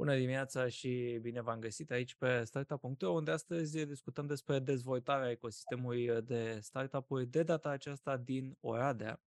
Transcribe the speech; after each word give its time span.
Bună 0.00 0.16
dimineața 0.16 0.68
și 0.68 1.18
bine 1.22 1.40
v-am 1.40 1.58
găsit 1.58 1.90
aici 1.90 2.14
pe 2.14 2.44
Startup.ro, 2.44 3.10
unde 3.10 3.30
astăzi 3.30 3.86
discutăm 3.86 4.26
despre 4.26 4.58
dezvoltarea 4.58 5.30
ecosistemului 5.30 6.22
de 6.22 6.58
startup-uri, 6.60 7.26
de 7.26 7.42
data 7.42 7.68
aceasta 7.68 8.16
din 8.16 8.56
Oradea. 8.60 9.20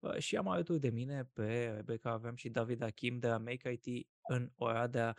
Uh, 0.00 0.16
și 0.18 0.36
am 0.36 0.48
alături 0.48 0.80
de 0.80 0.90
mine 0.90 1.28
pe 1.32 1.72
Rebecca, 1.74 2.10
avem 2.10 2.34
și 2.34 2.48
David 2.48 2.82
Achim 2.82 3.18
de 3.18 3.28
la 3.28 3.38
Make 3.38 3.80
IT 3.82 4.08
în 4.28 4.50
Oradea 4.56 5.16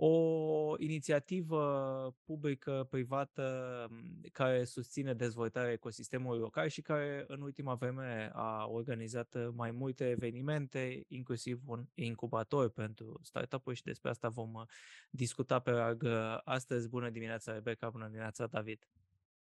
o 0.00 0.74
inițiativă 0.78 2.14
publică-privată 2.24 3.88
care 4.32 4.64
susține 4.64 5.14
dezvoltarea 5.14 5.72
ecosistemului 5.72 6.40
local 6.40 6.68
și 6.68 6.82
care 6.82 7.24
în 7.28 7.40
ultima 7.40 7.74
vreme 7.74 8.30
a 8.32 8.66
organizat 8.66 9.54
mai 9.54 9.70
multe 9.70 10.08
evenimente, 10.08 11.04
inclusiv 11.08 11.60
un 11.66 11.86
incubator 11.94 12.68
pentru 12.68 13.18
startup-uri 13.22 13.76
și 13.76 13.82
despre 13.82 14.10
asta 14.10 14.28
vom 14.28 14.54
uh, 14.54 14.62
discuta 15.10 15.58
pe 15.58 15.70
larg 15.70 16.02
uh, 16.02 16.38
astăzi. 16.44 16.88
Bună 16.88 17.10
dimineața, 17.10 17.52
Rebecca, 17.52 17.90
bună 17.90 18.06
dimineața, 18.06 18.46
David! 18.46 18.88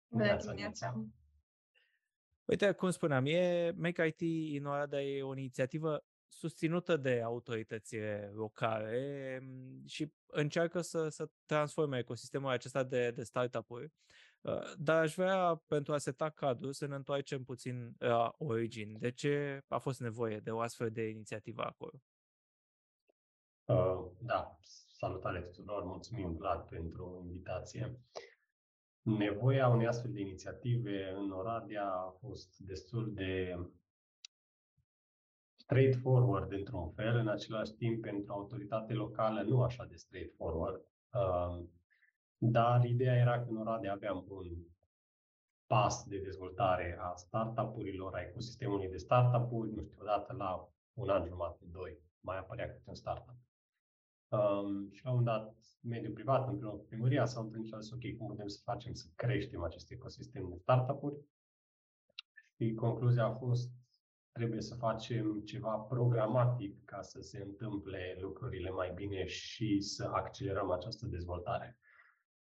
Bună 0.09 0.37
dimineața! 0.37 1.05
Uite, 2.45 2.73
cum 2.73 2.91
spuneam, 2.91 3.27
e 3.27 3.73
Make 3.77 4.15
IT 4.17 4.57
în 4.61 4.67
Oradea 4.67 5.03
e 5.03 5.23
o 5.23 5.37
inițiativă 5.37 6.05
susținută 6.31 6.97
de 6.97 7.23
autoritățile 7.23 8.31
locale 8.35 9.39
mm, 9.43 9.87
și 9.87 10.13
încearcă 10.27 10.81
să, 10.81 11.09
să 11.09 11.31
transforme 11.47 11.99
ecosistemul 11.99 12.51
acesta 12.51 12.83
de, 12.83 13.11
de 13.11 13.23
startup-uri. 13.23 13.93
Uh, 14.41 14.73
dar 14.79 15.03
aș 15.03 15.15
vrea, 15.15 15.63
pentru 15.67 15.93
a 15.93 15.99
seta 15.99 16.31
cadrul, 16.31 16.73
să 16.73 16.87
ne 16.87 16.95
întoarcem 16.95 17.45
puțin 17.45 17.95
la 17.99 18.35
origini. 18.39 18.99
De 18.99 19.11
ce 19.11 19.65
a 19.69 19.79
fost 19.79 20.01
nevoie 20.01 20.39
de 20.39 20.51
o 20.51 20.61
astfel 20.61 20.91
de 20.91 21.09
inițiativă 21.09 21.63
acolo? 21.63 22.03
Uh, 23.65 24.11
da, 24.19 24.59
salutare 24.93 25.41
tuturor, 25.41 25.85
mulțumim 25.85 26.37
Vlad 26.37 26.69
pentru 26.69 27.23
invitație. 27.27 28.01
Nevoia 29.03 29.69
unei 29.69 29.87
astfel 29.87 30.13
de 30.13 30.21
inițiative 30.21 31.11
în 31.17 31.31
Oradea 31.31 31.87
a 31.87 32.11
fost 32.21 32.59
destul 32.59 33.13
de 33.15 33.57
straightforward 35.71 36.53
într-un 36.53 36.91
fel, 36.91 37.17
în 37.17 37.29
același 37.29 37.73
timp 37.73 38.03
pentru 38.03 38.33
autoritate 38.33 38.93
locală 38.93 39.43
nu 39.43 39.63
așa 39.63 39.85
de 39.85 39.97
straightforward. 39.97 40.81
Uh, 41.13 41.65
dar 42.39 42.85
ideea 42.85 43.15
era 43.15 43.43
că 43.43 43.47
în 43.49 43.57
Oradea 43.57 43.93
aveam 43.93 44.27
un 44.29 44.47
pas 45.67 46.05
de 46.05 46.19
dezvoltare 46.19 46.99
a 47.01 47.15
startup-urilor, 47.15 48.15
a 48.15 48.21
ecosistemului 48.21 48.89
de 48.89 48.97
startup-uri, 48.97 49.75
nu 49.75 49.83
știu, 49.83 49.97
odată 50.01 50.33
la 50.33 50.69
un 50.95 51.09
an 51.09 51.27
jumate, 51.27 51.65
doi, 51.65 51.99
mai 52.21 52.39
apărea 52.39 52.67
câte 52.67 52.83
un 52.85 52.95
startup. 52.95 53.37
Um, 54.29 54.91
și 54.91 55.05
la 55.05 55.11
un 55.13 55.25
dat, 55.25 55.55
mediul 55.81 56.13
privat, 56.13 56.49
împreună 56.49 56.77
cu 56.77 56.85
primăria, 56.85 57.25
s-au 57.25 57.43
întâlnit 57.43 57.67
și 57.67 57.75
au 57.75 57.81
zis, 57.81 57.93
ok, 57.93 58.17
cum 58.17 58.27
putem 58.27 58.47
să 58.47 58.61
facem 58.65 58.93
să 58.93 59.07
creștem 59.15 59.63
acest 59.63 59.91
ecosistem 59.91 60.49
de 60.49 60.57
startup-uri? 60.57 61.17
Și 62.57 62.75
concluzia 62.75 63.25
a 63.25 63.35
fost, 63.35 63.71
trebuie 64.33 64.61
să 64.61 64.75
facem 64.75 65.41
ceva 65.45 65.77
programatic 65.77 66.85
ca 66.85 67.03
să 67.03 67.21
se 67.21 67.43
întâmple 67.43 68.17
lucrurile 68.21 68.71
mai 68.71 68.93
bine 68.95 69.27
și 69.27 69.81
să 69.81 70.11
accelerăm 70.13 70.71
această 70.71 71.07
dezvoltare. 71.07 71.79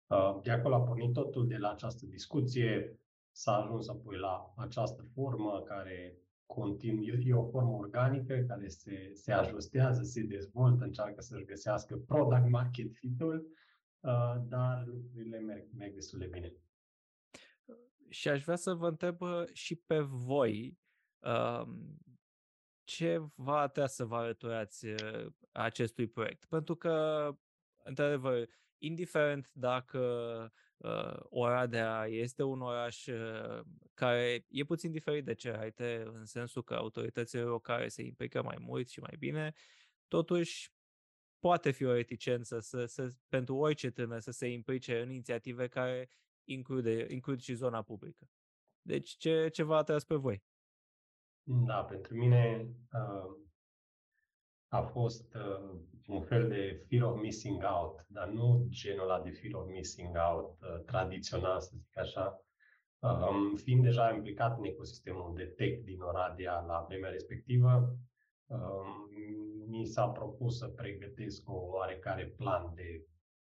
Uh, 0.07 0.39
de 0.43 0.51
acolo 0.51 0.75
a 0.75 0.81
pornit 0.81 1.13
totul 1.13 1.47
de 1.47 1.57
la 1.57 1.71
această 1.71 2.07
discuție, 2.07 2.99
s-a 3.31 3.53
ajuns 3.53 3.89
apoi 3.89 4.19
la 4.19 4.53
această 4.57 5.03
formă 5.15 5.63
care 5.63 6.19
continuu, 6.47 7.21
e 7.21 7.35
o 7.35 7.49
formă 7.49 7.77
organică 7.77 8.45
care 8.49 8.69
se, 8.69 9.11
se 9.15 9.33
ajustează, 9.33 10.03
se 10.03 10.23
dezvoltă, 10.23 10.85
încearcă 10.85 11.21
să-și 11.21 11.45
găsească 11.45 11.97
product 11.97 12.49
market 12.49 12.95
fit-ul, 12.95 13.47
uh, 14.01 14.35
dar 14.49 14.85
lucrurile 14.87 15.39
merg, 15.39 15.67
merg 15.77 15.95
destul 15.95 16.19
de 16.19 16.27
bine. 16.27 16.53
Și 18.09 18.29
aș 18.29 18.43
vrea 18.43 18.57
să 18.57 18.75
vă 18.75 18.89
întreb 18.89 19.21
uh, 19.21 19.45
și 19.53 19.75
pe 19.75 19.99
voi, 20.01 20.79
ce 22.85 23.23
v-a 23.35 23.61
atras 23.61 23.95
să 23.95 24.05
vă 24.05 24.17
alăturați 24.17 24.87
acestui 25.53 26.07
proiect? 26.07 26.45
Pentru 26.45 26.77
că, 26.77 27.29
într-adevăr, 27.85 28.49
indiferent 28.79 29.51
dacă 29.53 30.01
uh, 30.77 31.17
Oradea 31.23 32.07
este 32.07 32.43
un 32.43 32.61
oraș 32.61 33.07
uh, 33.07 33.61
care 33.95 34.47
e 34.49 34.65
puțin 34.65 34.91
diferit 34.91 35.25
de 35.25 35.35
Cerhaite, 35.35 36.03
în 36.13 36.25
sensul 36.25 36.63
că 36.63 36.75
autoritățile 36.75 37.43
locale 37.43 37.89
se 37.89 38.03
implică 38.03 38.43
mai 38.43 38.57
mult 38.61 38.89
și 38.89 39.01
mai 39.01 39.17
bine, 39.19 39.53
totuși 40.09 40.73
poate 41.39 41.71
fi 41.71 41.85
o 41.85 41.93
reticență 41.93 42.61
să, 42.61 42.85
să, 42.85 43.13
pentru 43.29 43.57
orice 43.57 43.91
tânăr 43.91 44.21
să 44.21 44.31
se 44.31 44.47
implice 44.47 45.01
în 45.01 45.11
inițiative 45.11 45.69
care 45.69 46.09
include, 46.45 47.07
includ 47.09 47.41
și 47.41 47.55
zona 47.55 47.83
publică. 47.83 48.31
Deci 48.83 49.11
ce, 49.11 49.49
ce 49.49 49.63
v-a 49.63 49.77
atras 49.77 50.05
pe 50.05 50.15
voi? 50.15 50.43
Da, 51.51 51.85
pentru 51.85 52.15
mine 52.15 52.69
uh, 52.93 53.37
a 54.69 54.81
fost 54.83 55.35
uh, 55.35 55.79
un 56.07 56.23
fel 56.23 56.49
de 56.49 56.85
fear 56.89 57.03
of 57.03 57.21
missing 57.21 57.63
out, 57.63 58.05
dar 58.09 58.29
nu 58.29 58.67
genul 58.69 59.11
ăla 59.11 59.21
de 59.21 59.31
fear 59.31 59.63
of 59.63 59.69
missing 59.71 60.17
out 60.31 60.57
uh, 60.61 60.85
tradițional, 60.85 61.61
să 61.61 61.71
zic 61.75 61.99
așa. 61.99 62.43
Um, 62.99 63.57
fiind 63.57 63.83
deja 63.83 64.13
implicat 64.15 64.59
în 64.59 64.65
ecosistemul 64.65 65.35
de 65.35 65.45
tech 65.45 65.83
din 65.85 66.01
Oradea 66.01 66.61
la 66.61 66.85
vremea 66.89 67.11
respectivă, 67.11 67.97
um, 68.47 69.11
mi 69.69 69.87
s-a 69.87 70.09
propus 70.09 70.59
să 70.59 70.69
pregătesc 70.69 71.51
o 71.51 71.55
oarecare 71.57 72.27
plan 72.27 72.73
de 72.75 73.07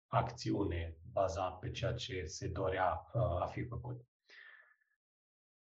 acțiune 0.06 0.97
bazat 1.12 1.59
pe 1.59 1.71
ceea 1.71 1.93
ce 1.93 2.25
se 2.25 2.49
dorea 2.49 3.10
uh, 3.12 3.22
a 3.22 3.47
fi 3.47 3.65
făcut. 3.65 4.00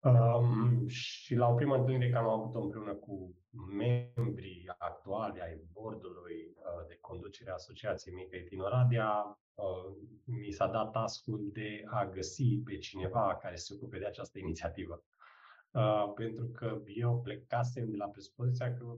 Um, 0.01 0.87
și 0.87 1.35
la 1.35 1.47
o 1.47 1.53
primă 1.53 1.75
întâlnire 1.75 2.09
care 2.09 2.25
am 2.25 2.39
avut-o 2.39 2.59
împreună 2.59 2.93
cu 2.93 3.35
membrii 3.71 4.71
actuali 4.77 5.41
ai 5.41 5.61
bordului 5.71 6.55
uh, 6.55 6.87
de 6.87 6.97
conducere 7.01 7.49
a 7.49 7.53
Asociației 7.53 8.13
Mică 8.13 8.37
din 8.49 8.59
Oradea, 8.59 9.39
uh, 9.53 9.95
mi 10.25 10.51
s-a 10.51 10.67
dat 10.67 10.91
tascul 10.91 11.49
de 11.53 11.83
a 11.85 12.05
găsi 12.05 12.61
pe 12.65 12.77
cineva 12.77 13.37
care 13.41 13.55
se 13.55 13.73
ocupe 13.73 13.99
de 13.99 14.05
această 14.05 14.39
inițiativă. 14.39 15.03
Uh, 15.71 16.11
pentru 16.15 16.45
că 16.45 16.81
eu 16.85 17.21
plecasem 17.21 17.89
de 17.89 17.97
la 17.97 18.07
presupoziția 18.07 18.73
că 18.73 18.95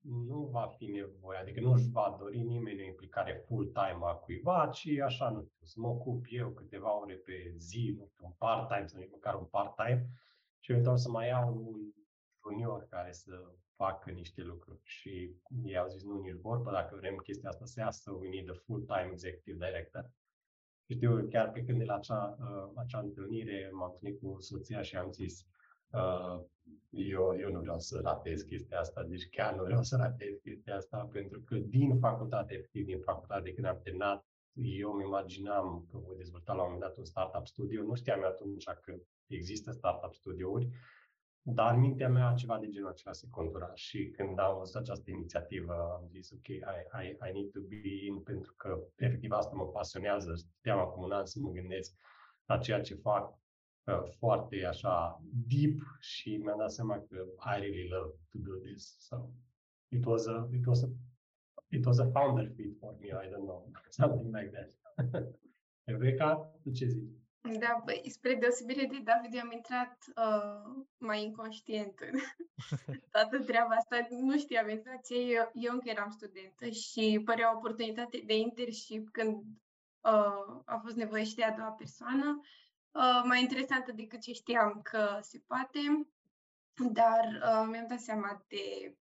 nu 0.00 0.48
va 0.52 0.66
fi 0.76 0.86
nevoie, 0.86 1.38
adică 1.38 1.60
nu 1.60 1.72
își 1.72 1.90
va 1.90 2.16
dori 2.18 2.38
nimeni 2.38 2.80
o 2.80 2.86
implicare 2.86 3.42
full-time 3.46 3.98
a 4.00 4.12
cuiva, 4.12 4.70
ci 4.72 4.88
așa, 5.04 5.30
nu 5.30 5.42
știu, 5.42 5.66
să 5.66 5.74
mă 5.80 5.88
ocup 5.88 6.24
eu 6.28 6.50
câteva 6.50 6.98
ore 7.00 7.14
pe 7.14 7.54
zi, 7.56 7.94
nu 7.98 8.06
știu, 8.06 8.24
un 8.26 8.32
part-time, 8.38 8.86
să 8.86 8.96
nu 8.98 9.06
măcar 9.10 9.34
un 9.34 9.44
part-time, 9.44 10.08
și 10.60 10.70
eventual 10.70 10.96
să 10.96 11.10
mai 11.10 11.28
iau 11.28 11.48
un 11.56 11.92
junior 12.42 12.86
care 12.88 13.12
să 13.12 13.52
facă 13.76 14.10
niște 14.10 14.42
lucruri. 14.42 14.80
Și 14.82 15.34
ei 15.64 15.78
au 15.78 15.88
zis, 15.88 16.02
nu, 16.04 16.20
nici 16.20 16.40
vorbă, 16.40 16.70
dacă 16.70 16.96
vrem 16.96 17.16
chestia 17.16 17.48
asta 17.48 17.64
să 17.64 17.80
iasă, 17.80 18.10
we 18.10 18.28
need 18.28 18.50
a 18.50 18.54
full-time 18.64 19.08
executive 19.12 19.66
director. 19.66 20.10
Și 20.86 20.94
știu, 20.94 21.28
chiar 21.30 21.50
pe 21.50 21.64
când 21.64 21.78
de 21.78 21.84
la 21.84 21.94
acea, 21.94 22.36
uh, 22.40 22.72
acea 22.76 22.98
întâlnire 22.98 23.70
m-am 23.72 23.90
întâlnit 23.92 24.20
cu 24.20 24.36
soția 24.40 24.82
și 24.82 24.96
am 24.96 25.10
zis, 25.10 25.46
uh, 25.90 26.44
eu, 26.90 27.36
eu 27.38 27.50
nu 27.50 27.60
vreau 27.60 27.78
să 27.78 28.00
ratez 28.02 28.42
chestia 28.42 28.78
asta, 28.78 29.02
deci 29.02 29.28
chiar 29.28 29.54
nu 29.54 29.62
vreau 29.62 29.82
să 29.82 29.96
ratez 29.96 30.38
chestia 30.42 30.76
asta, 30.76 31.08
pentru 31.12 31.40
că 31.40 31.56
din 31.56 31.98
facultate, 31.98 32.54
efectiv 32.54 32.84
din 32.84 33.00
facultate, 33.00 33.52
când 33.52 33.66
am 33.66 33.80
terminat, 33.82 34.26
eu 34.52 34.92
îmi 34.92 35.04
imaginam 35.04 35.86
că 35.90 35.98
voi 35.98 36.16
dezvolta 36.16 36.52
la 36.52 36.62
un 36.62 36.70
moment 36.70 36.86
dat 36.86 36.96
un 36.96 37.04
startup 37.04 37.46
studio. 37.46 37.82
Nu 37.82 37.94
știam 37.94 38.20
eu 38.22 38.28
atunci 38.28 38.64
că 38.64 38.94
există 39.26 39.70
startup 39.70 40.14
studiouri, 40.14 40.68
dar 41.42 41.74
în 41.74 41.80
mintea 41.80 42.08
mea 42.08 42.34
ceva 42.34 42.58
de 42.58 42.68
genul 42.68 42.88
acela 42.88 43.12
se 43.12 43.26
contura 43.30 43.74
și 43.74 44.10
când 44.10 44.38
am 44.38 44.58
văzut 44.58 44.76
această 44.76 45.10
inițiativă 45.10 45.72
am 45.72 46.08
zis 46.08 46.30
ok, 46.30 46.46
I, 46.46 46.60
I, 47.02 47.06
I 47.28 47.32
need 47.32 47.50
to 47.50 47.60
be 47.60 48.04
in 48.06 48.20
pentru 48.22 48.54
că 48.56 48.80
efectiv 48.96 49.30
asta 49.30 49.54
mă 49.54 49.66
pasionează. 49.66 50.34
Știam 50.58 50.78
acum 50.78 51.02
un 51.02 51.12
an 51.12 51.26
să 51.26 51.38
mă 51.40 51.50
gândesc 51.50 51.94
la 52.46 52.58
ceea 52.58 52.80
ce 52.80 52.94
fac 52.94 53.38
uh, 53.84 54.02
foarte 54.18 54.64
așa 54.64 55.22
deep 55.22 55.78
și 56.00 56.36
mi-am 56.36 56.58
dat 56.58 56.72
seama 56.72 56.98
că 57.08 57.16
I 57.56 57.60
really 57.60 57.88
love 57.88 58.14
to 58.30 58.38
do 58.38 58.54
this. 58.56 58.96
So 58.98 59.30
it 59.88 60.04
was 60.04 60.26
a, 60.26 60.48
it 60.52 60.66
was 60.66 60.82
a, 60.82 60.88
it 61.70 61.86
was 61.86 61.98
a 61.98 62.10
founder 62.10 62.48
fit 62.56 62.76
for 62.80 62.94
me, 63.00 63.12
I 63.12 63.28
don't 63.30 63.46
know, 63.46 63.62
something 63.90 64.32
like 64.32 64.52
that. 64.52 64.70
Rebecca, 65.86 66.50
tu 66.62 66.70
ce 66.70 66.86
zici? 66.86 67.18
Da, 67.58 67.82
băi, 67.84 68.02
spre 68.10 68.34
deosebire 68.34 68.86
de 68.86 68.98
David, 69.04 69.34
eu 69.34 69.40
am 69.40 69.52
intrat 69.52 69.96
uh, 70.16 70.84
mai 70.98 71.22
inconștient 71.22 71.98
în 71.98 72.18
toată 73.12 73.38
treaba 73.38 73.74
asta. 73.74 74.06
Nu 74.10 74.38
știam 74.38 74.68
exact 74.68 75.06
ce, 75.06 75.14
eu, 75.14 75.50
eu 75.54 75.72
încă 75.72 75.88
eram 75.88 76.10
studentă 76.10 76.68
și 76.68 77.22
părea 77.24 77.52
o 77.52 77.56
oportunitate 77.56 78.22
de 78.26 78.36
internship 78.36 79.08
când 79.12 79.42
uh, 80.00 80.62
a 80.64 80.78
fost 80.82 80.96
nevoie 80.96 81.24
și 81.24 81.34
de 81.34 81.44
a 81.44 81.56
doua 81.56 81.70
persoană. 81.70 82.40
Uh, 82.90 83.22
mai 83.24 83.40
interesantă 83.40 83.92
decât 83.92 84.20
ce 84.20 84.32
știam 84.32 84.80
că 84.82 85.18
se 85.20 85.42
poate, 85.46 86.08
dar 86.92 87.24
uh, 87.24 87.68
mi-am 87.70 87.86
dat 87.88 88.00
seama 88.00 88.44
de 88.48 88.96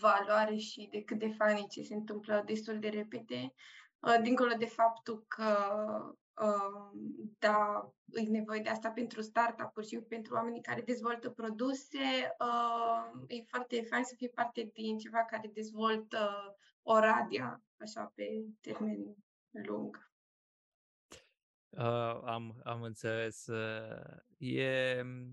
valoare 0.00 0.56
și 0.56 0.88
de 0.90 1.02
cât 1.02 1.18
de 1.18 1.28
fani 1.28 1.66
ce 1.70 1.82
se 1.82 1.94
întâmplă 1.94 2.42
destul 2.46 2.78
de 2.78 2.88
repede 2.88 3.54
uh, 3.98 4.16
dincolo 4.22 4.54
de 4.58 4.66
faptul 4.66 5.24
că 5.28 5.56
uh, 6.42 6.90
da, 7.38 7.90
e 8.06 8.20
nevoie 8.20 8.60
de 8.60 8.68
asta 8.68 8.90
pentru 8.90 9.20
startup-uri 9.20 9.86
și 9.86 9.98
pentru 9.98 10.34
oamenii 10.34 10.62
care 10.62 10.80
dezvoltă 10.80 11.30
produse, 11.30 12.34
uh, 12.38 13.24
e 13.26 13.42
foarte 13.46 13.82
fain 13.82 14.04
să 14.04 14.14
fie 14.16 14.28
parte 14.28 14.70
din 14.72 14.98
ceva 14.98 15.24
care 15.24 15.50
dezvoltă 15.54 16.54
Oradia, 16.82 17.62
așa, 17.76 18.12
pe 18.14 18.44
termen 18.60 19.14
lung. 19.50 20.10
Uh, 21.68 22.20
am, 22.24 22.60
am 22.64 22.82
înțeles. 22.82 23.46
Uh, 23.46 24.16
e 24.38 25.00
uh, 25.04 25.28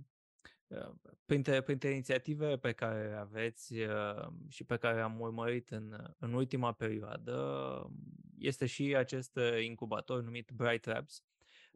printre, 1.26 1.62
printre 1.62 1.90
inițiative 1.90 2.58
pe 2.58 2.72
care 2.72 3.16
aveți 3.20 3.74
uh, 3.74 4.28
și 4.50 4.64
pe 4.64 4.78
care 4.78 5.02
am 5.02 5.20
urmărit 5.20 5.70
în, 5.70 6.14
în 6.20 6.34
ultima 6.34 6.72
perioadă 6.72 7.90
este 8.38 8.66
și 8.66 8.96
acest 8.96 9.40
incubator 9.64 10.22
numit 10.22 10.52
Bright 10.52 10.86
Labs, 10.86 11.24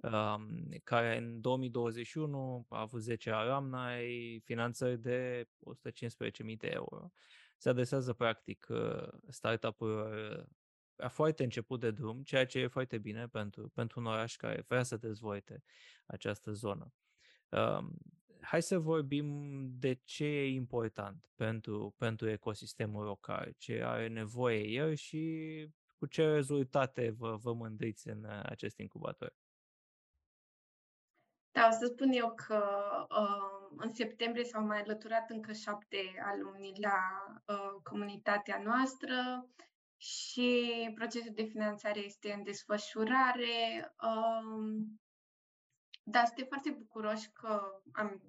um, 0.01 0.67
care 0.83 1.17
în 1.17 1.41
2021 1.41 2.65
a 2.69 2.79
avut 2.79 3.01
10 3.01 3.29
alumni, 3.29 4.39
finanțări 4.43 5.01
de 5.01 5.47
115.000 6.45 6.57
de 6.57 6.67
euro. 6.67 7.11
Se 7.57 7.69
adresează 7.69 8.13
practic 8.13 8.67
startup-urilor 9.27 10.47
a 10.99 11.07
foarte 11.07 11.43
început 11.43 11.79
de 11.79 11.91
drum, 11.91 12.23
ceea 12.23 12.45
ce 12.45 12.59
e 12.59 12.67
foarte 12.67 12.97
bine 12.97 13.27
pentru, 13.27 13.69
pentru 13.69 13.99
un 13.99 14.05
oraș 14.05 14.35
care 14.35 14.65
vrea 14.67 14.83
să 14.83 14.97
dezvolte 14.97 15.63
această 16.05 16.51
zonă. 16.51 16.93
Um, 18.39 18.45
hai 18.45 18.61
să 18.61 18.79
vorbim 18.79 19.59
de 19.79 19.93
ce 20.03 20.25
e 20.25 20.53
important 20.53 21.23
pentru, 21.35 21.95
pentru 21.97 22.29
ecosistemul 22.29 23.03
local, 23.03 23.53
ce 23.57 23.81
are 23.83 24.07
nevoie 24.07 24.67
el 24.67 24.93
și 24.93 25.67
cu 25.97 26.05
ce 26.05 26.31
rezultate 26.31 27.09
vă, 27.17 27.35
vă 27.35 27.53
mândriți 27.53 28.07
în 28.07 28.25
acest 28.43 28.77
incubator. 28.77 29.33
Da, 31.51 31.67
o 31.67 31.71
să 31.71 31.85
spun 31.85 32.11
eu 32.11 32.33
că 32.33 32.63
uh, 33.09 33.77
în 33.77 33.93
septembrie 33.93 34.43
s-au 34.43 34.65
mai 34.65 34.81
alăturat 34.81 35.29
încă 35.29 35.53
șapte 35.53 35.97
alumni 36.23 36.71
la 36.81 36.97
uh, 37.45 37.81
comunitatea 37.83 38.61
noastră 38.63 39.49
și 39.97 40.91
procesul 40.95 41.31
de 41.33 41.43
finanțare 41.43 41.99
este 41.99 42.33
în 42.33 42.43
desfășurare. 42.43 43.93
Um, 44.01 44.99
dar 46.09 46.25
suntem 46.25 46.45
foarte 46.45 46.69
bucuroși 46.69 47.29
că 47.31 47.81
am 47.91 48.21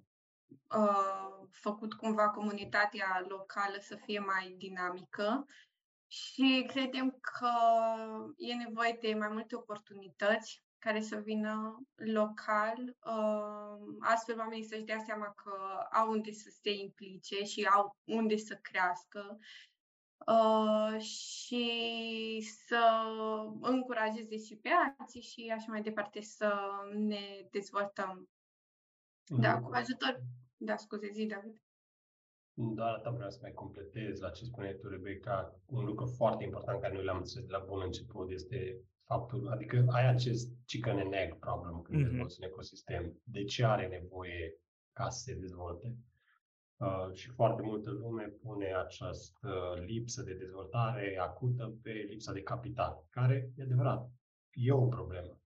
uh, 0.76 1.48
făcut 1.50 1.94
cumva 1.94 2.28
comunitatea 2.30 3.24
locală 3.28 3.76
să 3.80 3.96
fie 4.04 4.18
mai 4.18 4.54
dinamică 4.58 5.46
și 6.06 6.64
credem 6.68 7.18
că 7.20 7.52
e 8.36 8.54
nevoie 8.54 8.98
de 9.00 9.14
mai 9.14 9.28
multe 9.28 9.56
oportunități 9.56 10.64
care 10.78 11.00
să 11.00 11.16
vină 11.16 11.80
local, 11.94 12.96
uh, 13.04 13.96
astfel 14.00 14.38
oamenii 14.38 14.68
să-și 14.68 14.82
dea 14.82 15.02
seama 15.06 15.32
că 15.34 15.52
au 15.92 16.10
unde 16.10 16.32
să 16.32 16.50
se 16.62 16.70
implice 16.70 17.44
și 17.44 17.68
au 17.74 17.96
unde 18.04 18.36
să 18.36 18.54
crească 18.62 19.38
Uh, 20.26 21.00
și 21.00 21.66
să 22.40 22.82
încurajeze 23.60 24.36
și 24.36 24.56
pe 24.56 24.68
alții 24.98 25.20
și 25.20 25.52
așa 25.54 25.66
mai 25.68 25.82
departe 25.82 26.20
să 26.20 26.52
ne 26.92 27.46
dezvoltăm. 27.50 28.28
Da, 29.26 29.60
cu 29.60 29.70
ajutor. 29.72 30.20
Da, 30.56 30.76
scuze, 30.76 31.10
zi, 31.12 31.26
David. 31.26 31.62
Doar 32.54 32.94
atât 32.94 33.12
vreau 33.12 33.30
să 33.30 33.38
mai 33.42 33.52
completez 33.52 34.20
la 34.20 34.30
ce 34.30 34.44
spuneai 34.44 34.76
tu, 34.80 34.88
Rebecca. 34.88 35.60
Un 35.66 35.84
lucru 35.84 36.06
foarte 36.06 36.44
important 36.44 36.80
care 36.80 36.94
noi 36.94 37.04
l-am 37.04 37.16
înțeles 37.16 37.46
de 37.46 37.52
la 37.52 37.64
bun 37.66 37.82
început 37.84 38.30
este 38.30 38.80
faptul, 39.04 39.48
adică 39.48 39.84
ai 39.88 40.08
acest 40.08 40.48
chicken 40.66 40.98
and 40.98 41.12
egg 41.12 41.38
problem 41.38 41.82
când 41.82 41.98
mm-hmm. 41.98 42.08
dezvolți 42.08 42.36
un 42.40 42.46
ecosistem. 42.46 43.20
De 43.24 43.44
ce 43.44 43.64
are 43.64 43.86
nevoie 43.86 44.54
ca 44.92 45.08
să 45.08 45.22
se 45.22 45.34
dezvolte? 45.34 45.96
Uh, 46.80 47.12
și 47.12 47.30
foarte 47.30 47.62
multă 47.62 47.90
lume 47.90 48.24
pune 48.24 48.74
această 48.74 49.74
lipsă 49.86 50.22
de 50.22 50.34
dezvoltare 50.34 51.18
acută 51.20 51.78
pe 51.82 51.90
lipsa 51.90 52.32
de 52.32 52.42
capital, 52.42 53.04
care, 53.10 53.52
e 53.56 53.62
adevărat, 53.62 54.10
e 54.52 54.72
o 54.72 54.86
problemă. 54.86 55.40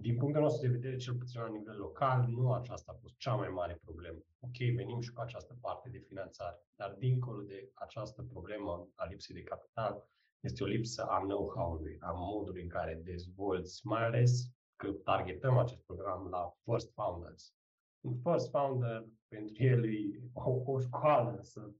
Din 0.00 0.16
punctul 0.16 0.42
nostru 0.42 0.66
de 0.66 0.72
vedere, 0.72 0.96
cel 0.96 1.14
puțin 1.14 1.40
la 1.40 1.48
nivel 1.48 1.76
local, 1.76 2.26
nu 2.28 2.52
aceasta 2.52 2.92
a 2.92 2.98
fost 3.00 3.16
cea 3.16 3.34
mai 3.34 3.48
mare 3.48 3.80
problemă. 3.84 4.18
Ok, 4.40 4.56
venim 4.56 5.00
și 5.00 5.12
cu 5.12 5.20
această 5.20 5.58
parte 5.60 5.88
de 5.88 5.98
finanțare, 5.98 6.62
dar 6.76 6.94
dincolo 6.98 7.42
de 7.42 7.70
această 7.74 8.22
problemă 8.22 8.88
a 8.94 9.04
lipsei 9.04 9.34
de 9.34 9.42
capital, 9.42 10.08
este 10.40 10.62
o 10.62 10.66
lipsă 10.66 11.02
a 11.02 11.18
know-how-ului, 11.18 11.96
a 12.00 12.10
modului 12.10 12.62
în 12.62 12.68
care 12.68 13.00
dezvolți, 13.04 13.86
mai 13.86 14.04
ales 14.04 14.50
că 14.76 14.92
targetăm 14.92 15.58
acest 15.58 15.82
program 15.84 16.28
la 16.28 16.56
first 16.64 16.92
founders. 16.92 17.57
Un 18.08 18.16
first 18.22 18.50
founder 18.50 19.04
pentru 19.28 19.54
el 19.72 19.84
e 19.84 20.20
o, 20.32 20.72
o 20.72 20.80
școală 20.80 21.38
să, 21.42 21.70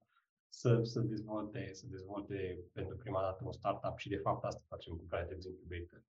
să, 0.49 0.81
să, 0.83 1.01
dezvolte, 1.01 1.71
să 1.73 1.87
dezvolte 1.87 2.59
pentru 2.73 2.97
prima 2.97 3.21
dată 3.21 3.45
un 3.45 3.53
startup 3.53 3.99
și 3.99 4.09
de 4.09 4.17
fapt 4.17 4.45
asta 4.45 4.65
facem 4.69 4.97
cu 4.97 5.05
Private 5.09 5.39
Incubator. 5.49 6.03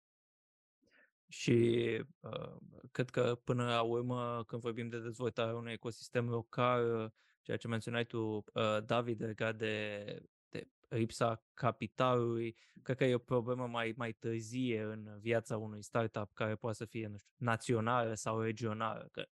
Și 1.30 1.80
uh, 2.20 2.56
cred 2.92 3.10
că 3.10 3.40
până 3.44 3.64
la 3.64 3.82
urmă, 3.82 4.44
când 4.46 4.62
vorbim 4.62 4.88
de 4.88 5.00
dezvoltarea 5.00 5.54
unui 5.54 5.72
ecosistem 5.72 6.28
local, 6.28 7.12
ceea 7.42 7.56
ce 7.56 7.68
menționai 7.68 8.04
tu, 8.04 8.18
uh, 8.18 8.84
David, 8.84 9.22
legat 9.22 9.56
de, 9.56 10.04
de 10.48 10.68
lipsa 10.88 11.44
capitalului, 11.54 12.56
cred 12.82 12.96
că 12.96 13.04
e 13.04 13.14
o 13.14 13.18
problemă 13.18 13.66
mai, 13.66 13.94
mai 13.96 14.12
târzie 14.12 14.82
în 14.82 15.18
viața 15.20 15.56
unui 15.56 15.82
startup 15.82 16.30
care 16.32 16.54
poate 16.54 16.76
să 16.76 16.84
fie, 16.84 17.06
nu 17.06 17.16
știu, 17.16 17.32
națională 17.36 18.14
sau 18.14 18.40
regională. 18.40 19.08
Că 19.12 19.26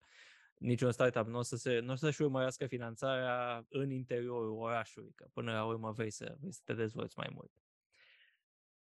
niciun 0.62 0.93
startup 0.93 1.26
nu 1.26 1.38
o, 1.38 1.43
să 1.43 1.56
se, 1.56 1.79
nu 1.79 1.93
o 1.93 1.94
să-și 1.94 2.23
urmărească 2.23 2.67
finanțarea 2.67 3.67
în 3.69 3.91
interiorul 3.91 4.56
orașului, 4.59 5.12
că 5.14 5.29
până 5.32 5.53
la 5.53 5.64
urmă 5.64 5.91
vrei 5.91 6.11
să, 6.11 6.37
vrei 6.38 6.53
să 6.53 6.61
te 6.64 6.75
dezvolți 6.75 7.19
mai 7.19 7.31
mult. 7.35 7.53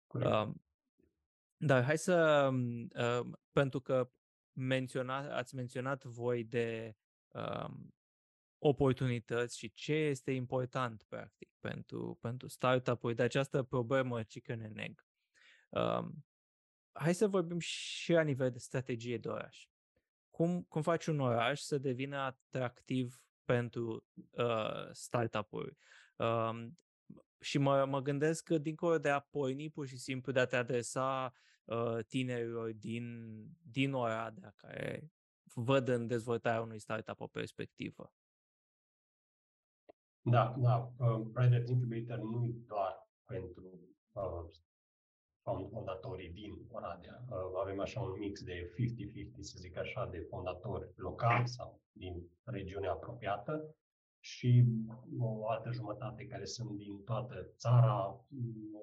Uh, 0.08 0.54
dar 1.58 1.84
hai 1.84 1.98
să, 1.98 2.50
uh, 2.96 3.34
pentru 3.52 3.80
că 3.80 4.12
menționa, 4.52 5.36
ați 5.36 5.56
menționat 5.56 6.04
voi 6.04 6.44
de 6.44 6.96
uh, 7.28 7.70
oportunități 8.58 9.58
și 9.58 9.74
ce 9.74 9.94
este 9.94 10.32
important, 10.32 11.04
practic, 11.08 11.50
pentru, 11.60 12.18
pentru 12.22 12.48
startup-uri 12.48 13.16
de 13.16 13.24
această 13.24 13.64
problemă 13.64 14.22
chicken 14.24 14.62
and 14.62 14.78
egg. 14.78 15.06
Uh, 15.70 16.10
hai 16.92 17.14
să 17.14 17.28
vorbim 17.28 17.60
și 17.60 18.12
la 18.12 18.22
nivel 18.22 18.52
de 18.52 18.60
strategie 18.60 19.18
de 19.18 19.28
oraș 19.28 19.68
cum, 20.36 20.62
cum 20.62 20.82
faci 20.82 21.06
un 21.06 21.20
oraș 21.20 21.60
să 21.60 21.78
devină 21.78 22.18
atractiv 22.18 23.22
pentru 23.46 24.06
uh, 24.32 24.90
startup-uri. 24.92 25.78
Uh, 26.16 26.68
și 27.40 27.58
mă, 27.58 27.86
mă 27.86 28.02
gândesc 28.02 28.44
că 28.44 28.58
dincolo 28.58 28.98
de 28.98 29.10
a 29.10 29.20
porni 29.20 29.70
pur 29.70 29.88
și 29.88 29.98
simplu 29.98 30.32
de 30.32 30.40
a 30.40 30.46
te 30.46 30.56
adresa 30.56 31.34
uh, 31.66 32.06
tinerilor 32.08 32.72
din, 32.72 33.34
din 33.62 33.94
Oradea 33.94 34.54
care 34.56 35.12
văd 35.54 35.88
în 35.88 36.08
dezvoltarea 36.08 36.62
unui 36.62 36.80
startup 36.80 37.20
o 37.20 37.28
perspectivă. 37.28 38.14
Da, 40.22 40.56
da. 40.58 40.94
Uh, 40.98 41.28
Private 41.34 41.72
Incubator 41.72 42.18
nu 42.18 42.46
e 42.46 42.54
doar 42.68 43.10
pentru 43.26 43.80
uh, 44.12 44.50
fondatorii 45.44 46.30
din 46.30 46.54
Oradea. 46.72 47.24
Uh, 47.30 47.38
avem 47.62 47.80
așa 47.80 48.00
un 48.00 48.16
mix 48.20 48.44
de 48.44 48.74
50-50, 48.74 49.40
să 49.40 49.56
zic 49.60 49.78
așa, 49.78 50.08
de 50.12 50.26
fondatori 50.30 50.92
locali 50.96 51.48
sau 51.48 51.82
din 51.92 52.14
regiunea 52.44 52.92
apropiată 52.92 53.76
și 54.20 54.66
o 55.20 55.50
altă 55.50 55.72
jumătate 55.72 56.26
care 56.26 56.46
sunt 56.46 56.78
din 56.78 57.04
toată 57.04 57.54
țara. 57.58 58.26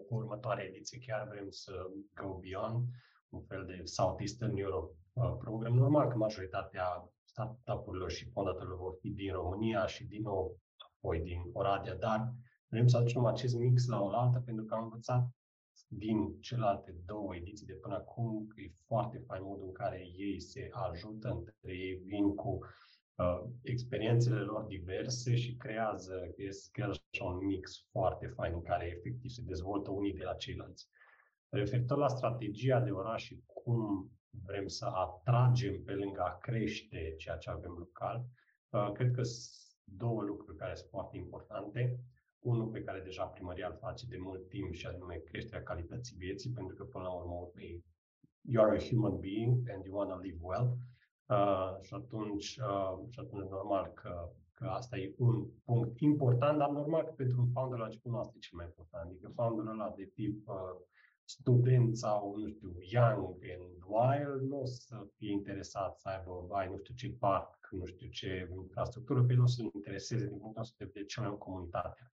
Cu 0.09 0.15
următoarea 0.15 0.65
ediție 0.65 0.99
chiar 0.99 1.29
vrem 1.29 1.51
să 1.51 1.73
go 2.15 2.39
beyond, 2.39 2.87
un 3.29 3.43
fel 3.43 3.65
de 3.67 3.81
Southeastern 3.85 4.57
Europe 4.57 4.97
uh, 5.13 5.37
program. 5.39 5.75
Normal 5.75 6.09
că 6.09 6.17
majoritatea 6.17 7.11
startup-urilor 7.25 8.11
și 8.11 8.31
fondatorilor 8.31 8.79
vor 8.79 8.97
fi 9.01 9.11
din 9.11 9.33
România 9.33 9.87
și 9.87 10.05
din 10.05 10.23
nou 10.23 10.59
apoi 10.79 11.21
din 11.21 11.41
Oradea, 11.53 11.95
dar 11.95 12.33
vrem 12.69 12.87
să 12.87 12.97
aducem 12.97 13.25
acest 13.25 13.55
mix 13.57 13.87
la 13.87 14.01
oaltă 14.01 14.39
pentru 14.45 14.65
că 14.65 14.75
am 14.75 14.83
învățat 14.83 15.29
din 15.89 16.41
celelalte 16.41 16.95
două 17.07 17.37
ediții 17.37 17.67
de 17.67 17.73
până 17.73 17.95
acum, 17.95 18.49
e 18.57 18.71
foarte 18.87 19.19
fain 19.19 19.43
modul 19.43 19.67
în 19.67 19.73
care 19.73 19.99
ei 20.17 20.41
se 20.41 20.69
ajută 20.73 21.29
între 21.29 21.55
ei, 21.63 21.95
vin 21.95 22.35
cu 22.35 22.59
uh, 23.15 23.43
experiențele 23.63 24.41
lor 24.41 24.63
diverse 24.63 25.37
și 25.37 25.57
creează, 25.57 26.35
este 26.37 26.69
chiar 26.73 26.89
așa 26.89 27.25
un 27.25 27.45
mix 27.45 27.87
foarte 27.91 28.27
fain 28.27 28.53
în 28.53 28.63
care 28.63 28.87
efectiv 28.87 29.31
se 29.31 29.43
dezvoltă 29.43 29.91
unii 29.91 30.15
de 30.15 30.25
la 30.25 30.35
ceilalți. 30.35 30.89
Referitor 31.49 31.99
la 31.99 32.09
strategia 32.09 32.81
de 32.81 32.91
oraș 32.91 33.23
și 33.23 33.43
cum 33.47 34.11
vrem 34.45 34.67
să 34.67 34.85
atragem 34.85 35.83
pe 35.83 35.93
lângă 35.93 36.21
a 36.21 36.39
crește 36.39 37.15
ceea 37.19 37.37
ce 37.37 37.51
avem 37.51 37.73
local, 37.79 38.25
uh, 38.71 38.93
cred 38.93 39.11
că 39.11 39.23
sunt 39.23 39.71
două 39.85 40.23
lucruri 40.23 40.57
care 40.57 40.75
sunt 40.75 40.89
foarte 40.91 41.17
importante. 41.17 42.01
Unul 42.41 42.67
pe 42.67 42.83
care 42.83 43.01
deja 43.01 43.25
primăria 43.25 43.69
îl 43.69 43.77
face 43.77 44.07
de 44.07 44.17
mult 44.21 44.49
timp 44.49 44.73
și 44.73 44.87
anume 44.87 45.17
creșterea 45.17 45.63
calității 45.63 46.17
vieții, 46.17 46.51
pentru 46.51 46.75
că 46.75 46.85
până 46.85 47.05
la 47.05 47.13
urmă 47.13 47.51
you 48.43 48.65
are 48.65 48.77
a 48.77 48.81
human 48.81 49.21
being 49.21 49.69
and 49.69 49.85
you 49.85 49.97
want 49.97 50.11
to 50.11 50.19
live 50.19 50.39
well. 50.41 50.79
Uh, 51.27 51.81
și, 51.81 51.95
atunci, 51.95 52.57
uh, 52.57 52.99
și 53.09 53.19
atunci 53.21 53.49
normal 53.49 53.93
că, 53.95 54.29
că 54.55 54.65
asta 54.65 54.97
e 54.97 55.15
un 55.19 55.47
punct 55.65 56.01
important, 56.01 56.59
dar 56.59 56.71
normal 56.71 57.05
că 57.05 57.13
pentru 57.17 57.41
un 57.41 57.51
founder 57.53 57.79
la 57.79 57.85
început 57.85 58.13
nu 58.13 58.19
asta 58.19 58.33
e 58.37 58.39
cel 58.39 58.59
mai 58.59 58.67
important. 58.67 59.11
Adică 59.11 59.29
founderul 59.35 59.81
ăla 59.81 59.93
de 59.97 60.05
tip 60.15 60.49
uh, 60.49 60.55
student 61.25 61.97
sau, 61.97 62.37
nu 62.37 62.49
știu, 62.49 62.77
young 62.79 63.37
and 63.55 63.77
wild, 63.95 64.41
nu 64.51 64.61
o 64.61 64.65
să 64.65 65.07
fie 65.17 65.31
interesat 65.33 65.99
să 65.99 66.09
aibă, 66.09 66.47
ai, 66.51 66.69
nu 66.69 66.77
știu 66.77 66.95
ce 66.95 67.17
parc, 67.19 67.69
nu 67.71 67.85
știu 67.85 68.09
ce 68.09 68.49
infrastructură, 68.57 69.23
pe 69.23 69.33
el 69.33 69.39
nu 69.39 69.45
o 69.45 69.47
să-l 69.47 69.71
intereseze 69.75 70.27
din 70.27 70.39
punctul 70.39 70.63
ăsta 70.63 70.75
de 70.79 70.85
vedere 70.85 71.05
cel 71.05 71.23
mai 71.23 71.39
comunitatea. 71.39 72.13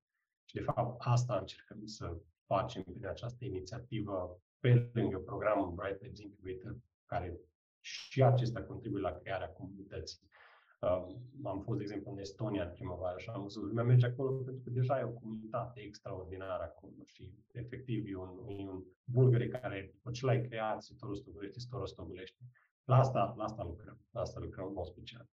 Și, 0.57 0.63
de 0.63 0.71
fapt, 0.71 0.95
asta 0.99 1.37
încercăm 1.37 1.85
să 1.85 2.17
facem 2.45 2.83
prin 2.83 3.07
această 3.07 3.45
inițiativă, 3.45 4.41
pe 4.59 4.89
lângă 4.93 5.17
programul 5.17 5.71
Bright 5.71 6.01
Labs 6.01 6.19
Incubator, 6.19 6.77
care 7.05 7.39
și 7.79 8.23
acesta 8.23 8.63
contribuie 8.63 9.01
la 9.01 9.17
crearea 9.17 9.49
comunității. 9.49 10.19
Um, 10.81 11.21
am 11.43 11.61
fost, 11.61 11.77
de 11.77 11.83
exemplu, 11.83 12.11
în 12.11 12.19
Estonia 12.19 12.63
în 12.63 12.73
primăvară 12.73 13.17
și 13.17 13.29
am 13.29 13.41
văzut 13.41 13.63
lumea 13.63 13.83
merge 13.83 14.05
acolo 14.05 14.31
pentru 14.31 14.63
că 14.63 14.69
deja 14.69 14.99
e 14.99 15.03
o 15.03 15.19
comunitate 15.21 15.79
extraordinară 15.79 16.63
acolo 16.63 17.03
și 17.05 17.33
efectiv 17.51 18.05
e 18.07 18.15
un, 18.15 18.49
e 18.49 18.69
un 18.69 18.83
bulgăre 19.03 19.47
care, 19.47 19.89
după 19.93 20.11
ce 20.11 20.25
l-ai 20.25 20.41
creat, 20.41 20.83
se 20.83 20.93
tot 20.99 21.09
rostogolește, 21.09 21.59
se 21.59 21.67
tot 21.69 21.79
rostogolește. 21.79 22.37
La 22.83 22.97
asta, 22.97 23.33
la 23.37 23.43
asta 23.43 23.63
lucrăm, 23.63 23.99
la 24.11 24.21
asta 24.21 24.39
lucrăm 24.39 24.67
în 24.67 24.73
mod 24.73 24.85
special. 24.85 25.29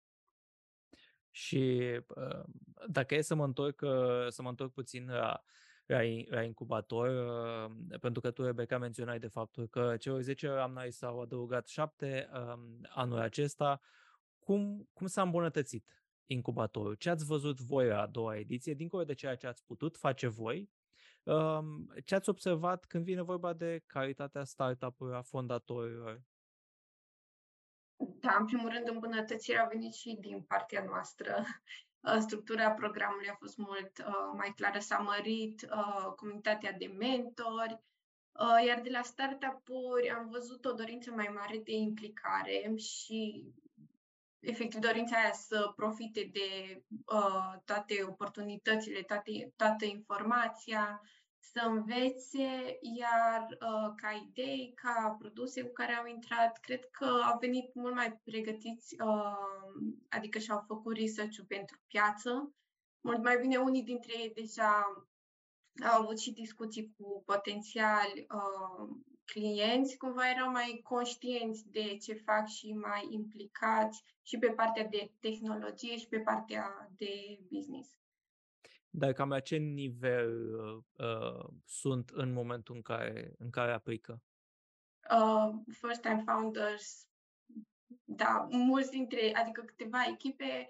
Și 1.35 1.81
uh, 2.07 2.43
dacă 2.87 3.15
e 3.15 3.21
să 3.21 3.35
mă 3.35 3.43
întorc, 3.43 3.81
uh, 3.81 4.27
să 4.27 4.41
mă 4.41 4.49
întorc 4.49 4.73
puțin 4.73 5.09
la, 5.09 5.43
la, 5.85 5.99
la 6.29 6.43
incubator, 6.43 7.09
uh, 7.09 7.99
pentru 7.99 8.21
că 8.21 8.31
tu, 8.31 8.43
Rebecca, 8.43 8.77
menționai 8.77 9.19
de 9.19 9.27
faptul 9.27 9.67
că 9.67 9.97
celor 9.97 10.21
10 10.21 10.47
ramnai 10.47 10.91
s-au 10.91 11.21
adăugat 11.21 11.67
7 11.67 12.29
um, 12.33 12.87
anul 12.89 13.19
acesta. 13.19 13.81
Cum, 14.39 14.89
cum 14.93 15.07
s-a 15.07 15.21
îmbunătățit 15.21 16.03
incubatorul? 16.25 16.93
Ce 16.93 17.09
ați 17.09 17.25
văzut 17.25 17.59
voi 17.59 17.87
la 17.87 18.01
a 18.01 18.07
doua 18.07 18.37
ediție, 18.37 18.73
dincolo 18.73 19.03
de 19.03 19.13
ceea 19.13 19.35
ce 19.35 19.47
ați 19.47 19.63
putut 19.65 19.97
face 19.97 20.27
voi? 20.27 20.69
Um, 21.23 21.93
ce 22.05 22.15
ați 22.15 22.29
observat 22.29 22.85
când 22.85 23.03
vine 23.03 23.21
vorba 23.21 23.53
de 23.53 23.83
calitatea 23.85 24.43
startup-ului, 24.43 25.15
a 25.15 25.21
fondatorilor? 25.21 26.21
Da, 28.25 28.35
în 28.39 28.45
primul 28.45 28.69
rând, 28.69 28.87
îmbunătățirea 28.87 29.63
a 29.63 29.67
venit 29.67 29.93
și 29.93 30.17
din 30.19 30.41
partea 30.41 30.83
noastră. 30.83 31.43
Uh, 31.99 32.17
structura 32.19 32.71
programului 32.71 33.29
a 33.29 33.35
fost 33.39 33.57
mult 33.57 33.91
uh, 33.97 34.31
mai 34.37 34.53
clară, 34.55 34.79
s-a 34.79 34.97
mărit 34.97 35.61
uh, 35.61 36.13
comunitatea 36.15 36.71
de 36.71 36.85
mentori, 36.85 37.81
uh, 38.31 38.65
iar 38.65 38.81
de 38.81 38.89
la 38.89 39.01
startup-uri 39.01 40.09
am 40.09 40.29
văzut 40.29 40.65
o 40.65 40.71
dorință 40.73 41.11
mai 41.11 41.31
mare 41.33 41.57
de 41.57 41.71
implicare 41.71 42.75
și 42.75 43.45
efectiv 44.39 44.79
dorința 44.79 45.17
aia 45.17 45.33
să 45.33 45.73
profite 45.75 46.29
de 46.33 46.81
uh, 46.89 47.53
toate 47.65 48.03
oportunitățile, 48.03 49.01
toate, 49.01 49.53
toată 49.55 49.85
informația, 49.85 51.01
să 51.51 51.59
învețe, 51.65 52.77
iar 52.81 53.47
uh, 53.51 53.93
ca 53.95 54.11
idei, 54.27 54.73
ca 54.75 55.15
produse 55.19 55.63
cu 55.63 55.71
care 55.73 55.93
au 55.93 56.05
intrat, 56.05 56.59
cred 56.59 56.89
că 56.89 57.05
au 57.05 57.37
venit 57.39 57.73
mult 57.73 57.95
mai 57.95 58.19
pregătiți, 58.23 58.95
uh, 59.01 59.93
adică 60.09 60.39
și-au 60.39 60.63
făcut 60.67 60.97
research 60.97 61.37
pentru 61.47 61.79
piață. 61.87 62.53
Mult 63.01 63.23
mai 63.23 63.37
bine, 63.41 63.57
unii 63.57 63.83
dintre 63.83 64.13
ei 64.17 64.31
deja 64.33 65.03
au 65.91 66.01
avut 66.01 66.19
și 66.19 66.31
discuții 66.31 66.93
cu 66.97 67.23
potențiali 67.25 68.27
uh, 68.29 68.95
clienți, 69.25 69.97
cumva 69.97 70.29
erau 70.29 70.51
mai 70.51 70.79
conștienți 70.83 71.69
de 71.71 71.97
ce 71.97 72.13
fac 72.13 72.47
și 72.47 72.73
mai 72.73 73.07
implicați 73.09 74.03
și 74.21 74.37
pe 74.37 74.47
partea 74.51 74.87
de 74.87 75.11
tehnologie 75.19 75.97
și 75.97 76.07
pe 76.07 76.19
partea 76.19 76.91
de 76.97 77.39
business 77.49 78.02
dar 78.95 79.13
cam 79.13 79.29
la 79.29 79.39
ce 79.39 79.55
nivel 79.55 80.53
uh, 80.97 81.45
sunt 81.65 82.09
în 82.09 82.33
momentul 82.33 82.75
în 82.75 82.81
care, 82.81 83.33
în 83.37 83.49
care 83.49 83.71
aplică? 83.71 84.21
Uh, 85.11 85.49
first 85.71 86.01
time 86.01 86.23
founders, 86.25 87.07
da, 88.03 88.47
mulți 88.49 88.89
dintre, 88.89 89.35
adică 89.35 89.61
câteva 89.61 89.97
echipe 90.07 90.69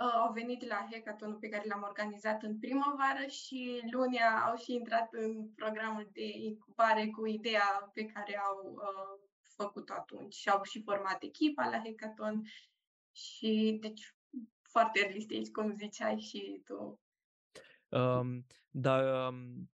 uh, 0.00 0.12
au 0.12 0.32
venit 0.32 0.66
la 0.66 0.88
hackathon 0.90 1.38
pe 1.38 1.48
care 1.48 1.64
l-am 1.68 1.82
organizat 1.82 2.42
în 2.42 2.58
primăvară 2.58 3.26
și 3.26 3.80
luni 3.90 4.18
au 4.46 4.56
și 4.56 4.72
intrat 4.72 5.12
în 5.12 5.48
programul 5.48 6.08
de 6.12 6.26
incubare 6.26 7.06
cu 7.06 7.26
ideea 7.26 7.90
pe 7.92 8.06
care 8.06 8.38
au 8.38 8.74
uh, 8.74 9.20
făcut 9.56 9.90
atunci 9.90 10.34
și 10.34 10.48
au 10.48 10.62
și 10.62 10.82
format 10.82 11.22
echipa 11.22 11.68
la 11.68 11.82
hackathon 11.84 12.42
și 13.12 13.78
deci 13.80 14.14
foarte 14.62 15.00
early 15.00 15.20
stage, 15.20 15.50
cum 15.50 15.76
ziceai 15.76 16.18
și 16.18 16.62
tu. 16.64 17.03
Um, 17.94 18.46
dar 18.70 19.28
um, 19.28 19.70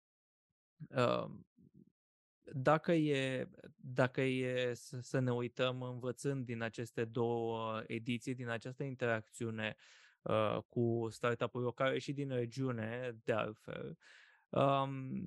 um, 0.97 1.47
dacă 2.53 2.93
e, 2.93 3.49
dacă 3.77 4.21
e 4.21 4.75
să, 4.75 5.01
să 5.01 5.19
ne 5.19 5.33
uităm 5.33 5.83
învățând 5.83 6.45
din 6.45 6.63
aceste 6.63 7.05
două 7.05 7.83
ediții, 7.87 8.35
din 8.35 8.49
această 8.49 8.83
interacțiune 8.83 9.77
uh, 10.23 10.59
cu 10.69 11.09
startup-uri 11.11 11.65
locale 11.65 11.99
și 11.99 12.13
din 12.13 12.29
regiune, 12.29 13.17
de 13.25 13.33
altfel, 13.33 13.99
um, 14.49 15.25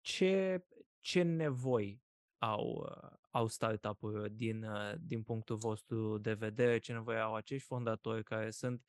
ce, 0.00 0.64
ce 1.00 1.22
nevoi 1.22 2.02
au, 2.38 2.92
au 3.30 3.46
startup-uri 3.46 4.30
din, 4.30 4.66
din 5.00 5.22
punctul 5.22 5.56
vostru 5.56 6.18
de 6.18 6.32
vedere, 6.32 6.78
ce 6.78 6.92
nevoi 6.92 7.20
au 7.20 7.34
acești 7.34 7.66
fondatori 7.66 8.24
care 8.24 8.50
sunt 8.50 8.84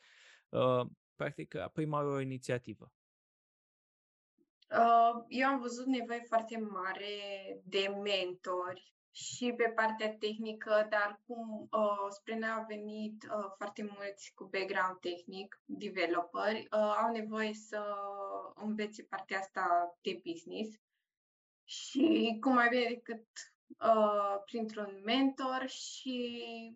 uh, 0.50 0.86
practic, 1.20 1.56
prima 1.74 2.02
lor 2.02 2.22
inițiativă? 2.22 2.92
Uh, 4.70 5.24
eu 5.28 5.48
am 5.48 5.60
văzut 5.60 5.86
nevoie 5.86 6.22
foarte 6.28 6.58
mare 6.58 7.06
de 7.64 7.88
mentori 8.04 8.94
și 9.12 9.54
pe 9.58 9.74
partea 9.76 10.18
tehnică, 10.18 10.88
dar 10.90 11.22
cum 11.26 11.68
uh, 11.72 12.08
spre 12.10 12.38
noi 12.38 12.50
au 12.50 12.66
venit 12.68 13.24
uh, 13.24 13.52
foarte 13.58 13.84
mulți 13.84 14.32
cu 14.36 14.44
background 14.44 15.00
tehnic, 15.00 15.62
developeri, 15.66 16.68
uh, 16.72 16.96
au 17.04 17.12
nevoie 17.12 17.54
să 17.54 17.82
învețe 18.56 19.04
partea 19.04 19.40
asta 19.40 19.98
de 20.02 20.22
business. 20.24 20.80
Și 21.64 22.38
cum 22.42 22.54
mai 22.54 22.70
bine 22.70 22.88
decât 22.88 23.28
uh, 23.78 24.42
printr-un 24.46 25.02
mentor 25.06 25.64
și, 25.68 26.18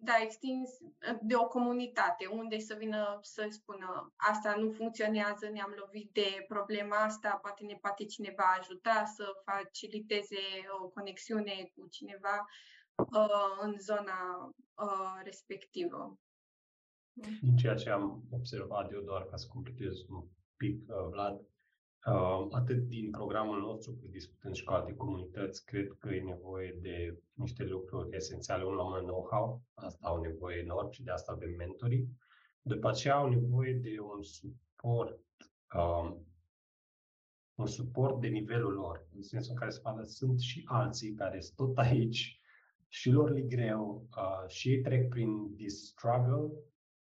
da, 0.01 0.13
extins 0.21 0.69
uh, 0.79 1.17
de 1.21 1.35
o 1.35 1.47
comunitate 1.47 2.25
unde 2.25 2.59
să 2.59 2.75
vină 2.79 3.19
să 3.21 3.47
spună 3.49 4.13
asta 4.15 4.55
nu 4.55 4.71
funcționează, 4.71 5.49
ne-am 5.49 5.75
lovit 5.79 6.09
de 6.13 6.45
problema 6.47 6.95
asta, 6.95 7.39
poate 7.41 7.63
ne 7.63 7.77
poate 7.81 8.05
cineva 8.05 8.43
ajuta 8.59 9.03
să 9.15 9.23
faciliteze 9.45 10.41
o 10.81 10.87
conexiune 10.87 11.71
cu 11.75 11.87
cineva 11.87 12.45
uh, 12.95 13.57
în 13.61 13.75
zona 13.79 14.49
uh, 14.73 15.21
respectivă. 15.23 16.17
Din 17.41 17.55
ceea 17.55 17.75
ce 17.75 17.89
am 17.89 18.23
observat 18.31 18.91
eu, 18.91 19.01
doar 19.01 19.25
ca 19.25 19.35
să 19.35 19.47
completez 19.47 19.95
un 20.09 20.23
pic, 20.57 20.81
uh, 20.87 21.07
Vlad, 21.09 21.35
Uh, 21.35 21.52
atât 22.51 22.87
din 22.87 23.11
programul 23.11 23.59
nostru, 23.59 23.91
cât 23.91 24.09
discutând 24.09 24.55
și 24.55 24.63
cu 24.63 24.73
alte 24.73 24.95
comunități, 24.95 25.65
cred 25.65 25.95
că 25.99 26.09
e 26.09 26.21
nevoie 26.21 26.77
de 26.81 27.21
niște 27.33 27.63
lucruri 27.63 28.15
esențiale. 28.15 28.63
Unul 28.63 28.77
la 28.77 28.83
mână 28.83 29.01
know-how, 29.01 29.61
asta 29.73 30.07
au 30.07 30.21
nevoie 30.21 30.57
enorm 30.57 30.91
și 30.91 31.03
de 31.03 31.11
asta 31.11 31.31
avem 31.31 31.49
mentorii. 31.57 32.07
După 32.61 32.89
aceea 32.89 33.15
au 33.15 33.29
nevoie 33.29 33.73
de 33.73 33.99
un 33.99 34.23
suport, 34.23 35.19
um, 35.75 36.25
un 37.55 37.65
suport 37.65 38.21
de 38.21 38.27
nivelul 38.27 38.73
lor, 38.73 39.07
în 39.15 39.21
sensul 39.21 39.51
în 39.51 39.57
care 39.57 39.71
se 39.71 39.79
vadă 39.83 40.03
sunt 40.03 40.39
și 40.39 40.63
alții 40.65 41.13
care 41.13 41.39
sunt 41.39 41.55
tot 41.55 41.77
aici 41.77 42.39
și 42.87 43.09
lor 43.09 43.31
li 43.31 43.47
greu 43.47 44.07
uh, 44.17 44.49
și 44.49 44.69
ei 44.69 44.81
trec 44.81 45.09
prin 45.09 45.55
this 45.55 45.87
struggle 45.87 46.51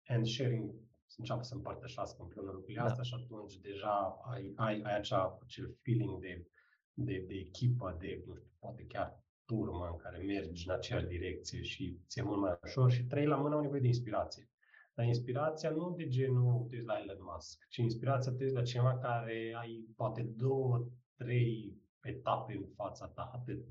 and 0.07 0.25
sharing 0.25 0.71
să 0.71 0.86
înceapă 1.17 1.43
să 1.43 1.53
împărtășească 1.55 2.21
împreună 2.21 2.51
lucrurile 2.51 2.81
da. 2.81 2.85
astea 2.85 3.03
și 3.03 3.13
atunci 3.13 3.57
deja 3.57 4.19
ai, 4.31 4.53
ai, 4.55 4.81
ai 4.81 4.95
acea, 4.95 5.37
acel 5.41 5.75
feeling 5.81 6.19
de, 6.19 6.47
de, 6.93 7.23
de 7.27 7.33
echipă, 7.33 7.97
de, 7.99 8.23
nu 8.25 8.35
știu, 8.35 8.51
poate 8.59 8.85
chiar 8.87 9.23
turmă 9.45 9.87
în 9.91 9.97
care 9.97 10.17
mergi 10.17 10.67
în 10.67 10.73
aceeași 10.73 11.05
direcție 11.05 11.61
și 11.61 11.99
ți-e 12.07 12.21
mult 12.21 12.39
mai 12.39 12.59
ușor 12.63 12.91
și 12.91 13.03
trei 13.03 13.25
la 13.25 13.35
mână 13.35 13.55
au 13.55 13.61
nevoie 13.61 13.81
de 13.81 13.87
inspirație. 13.87 14.49
Dar 14.93 15.05
inspirația 15.05 15.69
nu 15.69 15.93
de 15.97 16.07
genul 16.07 16.65
te 16.69 16.81
la 16.81 16.99
Elon 16.99 17.17
Musk, 17.19 17.67
ci 17.69 17.77
inspirația 17.77 18.31
te 18.31 18.51
la 18.51 18.61
cineva 18.61 18.97
care 18.97 19.55
ai 19.57 19.87
poate 19.95 20.21
două, 20.23 20.87
trei 21.15 21.77
etape 22.01 22.53
în 22.53 22.67
fața 22.75 23.07
ta, 23.07 23.31
atât. 23.33 23.65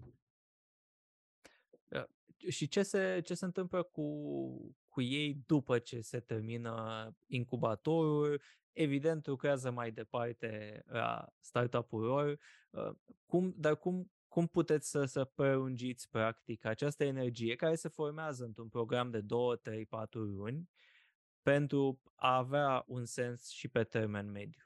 Și 2.49 2.69
ce 2.69 2.83
se, 2.83 3.21
ce 3.25 3.35
se 3.35 3.45
întâmplă 3.45 3.83
cu, 3.83 4.05
cu 4.88 5.03
ei 5.03 5.43
după 5.47 5.79
ce 5.79 6.00
se 6.00 6.21
termină 6.21 7.11
incubatorul, 7.26 8.41
evident 8.73 9.26
lucrează 9.26 9.71
mai 9.71 9.93
departe 9.93 10.83
la 10.87 11.26
startup-ul 11.41 12.00
lor, 12.00 12.38
cum, 13.26 13.55
dar 13.57 13.76
cum, 13.76 14.11
cum 14.29 14.47
puteți 14.47 14.91
să, 14.91 15.05
să 15.05 15.25
prelungiți 15.25 16.09
practic 16.11 16.65
această 16.65 17.05
energie 17.05 17.57
care 17.57 17.75
se 17.75 17.88
formează 17.88 18.45
într-un 18.45 18.69
program 18.69 19.11
de 19.11 19.21
2, 19.21 19.59
3, 19.59 19.87
4 19.87 20.21
luni 20.21 20.71
pentru 21.43 22.00
a 22.15 22.37
avea 22.37 22.85
un 22.87 23.05
sens 23.05 23.49
și 23.49 23.69
pe 23.69 23.85
termen 23.85 24.31
mediu? 24.31 24.62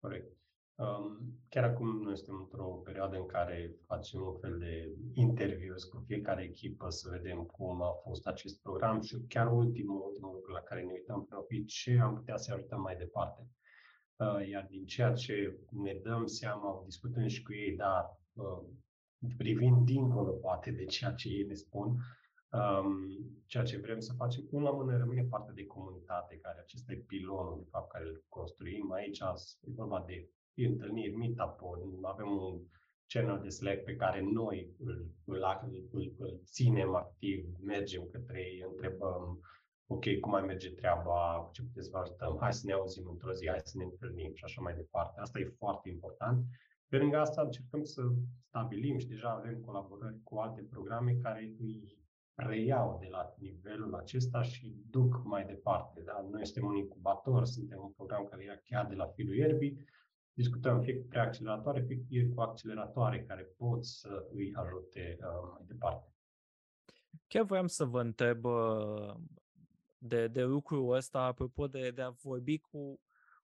Corect. 0.00 0.45
Um, 0.78 1.38
chiar 1.48 1.64
acum 1.64 2.02
noi 2.02 2.16
suntem 2.16 2.34
într-o 2.34 2.64
perioadă 2.64 3.16
în 3.16 3.26
care 3.26 3.74
facem 3.86 4.20
un 4.20 4.38
fel 4.40 4.58
de 4.58 4.96
interviu 5.12 5.74
cu 5.90 6.04
fiecare 6.06 6.42
echipă 6.42 6.88
să 6.88 7.08
vedem 7.10 7.42
cum 7.44 7.82
a 7.82 7.92
fost 8.02 8.26
acest 8.26 8.60
program 8.62 9.00
și 9.00 9.16
chiar 9.28 9.52
ultimul, 9.52 10.02
ultimul 10.06 10.34
lucru 10.34 10.52
la 10.52 10.60
care 10.60 10.82
ne 10.82 10.92
uităm 10.92 11.24
pentru 11.24 11.46
fi 11.48 11.64
ce 11.64 11.98
am 12.02 12.14
putea 12.14 12.36
să 12.36 12.52
ajutăm 12.52 12.80
mai 12.80 12.96
departe. 12.96 13.48
Uh, 14.16 14.48
iar 14.48 14.66
din 14.70 14.84
ceea 14.86 15.12
ce 15.12 15.58
ne 15.70 16.00
dăm 16.02 16.26
seama, 16.26 16.82
discutând 16.84 17.28
și 17.28 17.42
cu 17.42 17.52
ei, 17.52 17.76
dar 17.76 18.18
uh, 18.32 18.62
privind 19.36 19.84
dincolo 19.84 20.30
poate 20.30 20.70
de 20.70 20.84
ceea 20.84 21.12
ce 21.12 21.28
ei 21.28 21.46
ne 21.46 21.54
spun, 21.54 21.86
um, 22.50 23.06
ceea 23.46 23.64
ce 23.64 23.78
vrem 23.78 24.00
să 24.00 24.12
facem, 24.16 24.44
până 24.44 24.62
la 24.62 24.70
mână 24.70 24.96
rămâne 24.96 25.22
partea 25.22 25.54
de 25.54 25.66
comunitate, 25.66 26.38
care 26.38 26.58
acesta 26.60 26.92
e 26.92 26.96
pilonul, 26.96 27.58
de 27.58 27.68
fapt, 27.70 27.92
care 27.92 28.04
îl 28.04 28.24
construim. 28.28 28.92
Aici 28.92 29.18
e 29.60 29.70
vorba 29.74 30.04
de 30.06 30.28
întâlniri, 30.64 31.16
meetup-uri, 31.16 31.82
avem 32.02 32.30
un 32.30 32.60
channel 33.06 33.40
de 33.42 33.48
Slack 33.48 33.84
pe 33.84 33.96
care 33.96 34.20
noi 34.20 34.74
îl, 34.78 35.14
îl, 35.24 35.42
îl, 35.92 36.16
îl 36.18 36.40
ținem 36.44 36.94
activ, 36.94 37.46
mergem 37.60 38.08
către 38.12 38.40
ei, 38.40 38.64
întrebăm, 38.70 39.40
ok, 39.86 40.04
cum 40.20 40.30
mai 40.30 40.42
merge 40.42 40.70
treaba, 40.70 41.48
ce 41.52 41.62
puteți 41.62 41.86
să 41.86 41.90
vă 41.92 41.98
ajutăm, 41.98 42.36
hai 42.40 42.52
să 42.52 42.62
ne 42.66 42.72
auzim 42.72 43.08
într-o 43.08 43.32
zi, 43.32 43.48
hai 43.48 43.60
să 43.62 43.78
ne 43.78 43.84
întâlnim 43.84 44.34
și 44.34 44.44
așa 44.44 44.60
mai 44.60 44.74
departe. 44.74 45.20
Asta 45.20 45.38
e 45.38 45.56
foarte 45.58 45.88
important. 45.88 46.44
Pe 46.88 46.96
lângă 46.96 47.16
asta 47.16 47.42
încercăm 47.42 47.84
să 47.84 48.02
stabilim 48.48 48.98
și 48.98 49.06
deja 49.06 49.28
avem 49.30 49.60
colaborări 49.60 50.22
cu 50.22 50.36
alte 50.36 50.62
programe 50.70 51.12
care 51.22 51.54
îi 51.58 51.98
reiau 52.34 52.98
de 53.00 53.06
la 53.10 53.34
nivelul 53.38 53.94
acesta 53.94 54.42
și 54.42 54.76
duc 54.90 55.24
mai 55.24 55.44
departe. 55.44 56.00
Da? 56.04 56.26
Noi 56.30 56.46
suntem 56.46 56.64
un 56.64 56.76
incubator, 56.76 57.44
suntem 57.44 57.78
un 57.82 57.90
program 57.90 58.24
care 58.24 58.44
ia 58.44 58.60
chiar 58.64 58.86
de 58.86 58.94
la 58.94 59.06
filul 59.06 59.36
ierbii, 59.36 59.84
discutăm 60.36 60.82
fie 60.82 60.96
cu 60.96 61.06
preacceleratoare, 61.06 61.86
fie 62.08 62.28
cu 62.28 62.40
acceleratoare 62.40 63.24
care 63.24 63.42
pot 63.42 63.84
să 63.84 64.26
îi 64.32 64.54
ajute 64.54 65.18
uh, 65.20 65.50
mai 65.52 65.62
departe. 65.66 66.14
Chiar 67.26 67.44
voiam 67.44 67.66
să 67.66 67.84
vă 67.84 68.00
întreb 68.00 68.44
uh, 68.44 69.14
de, 69.98 70.28
de 70.28 70.42
lucrul 70.42 70.94
ăsta, 70.94 71.20
apropo 71.20 71.66
de, 71.66 71.90
de 71.90 72.02
a 72.02 72.10
vorbi 72.10 72.58
cu, 72.58 73.00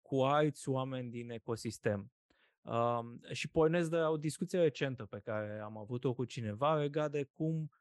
cu 0.02 0.22
alți 0.22 0.70
oameni 0.70 1.10
din 1.10 1.30
ecosistem. 1.30 2.12
Um, 2.62 3.22
și 3.32 3.50
pornesc 3.50 3.90
de 3.90 3.98
la 3.98 4.10
o 4.10 4.18
discuție 4.18 4.60
recentă 4.60 5.06
pe 5.06 5.20
care 5.20 5.60
am 5.60 5.78
avut-o 5.78 6.14
cu 6.14 6.26
cineva 6.26 6.76
legat 6.76 7.12
de 7.12 7.24
cum 7.24 7.72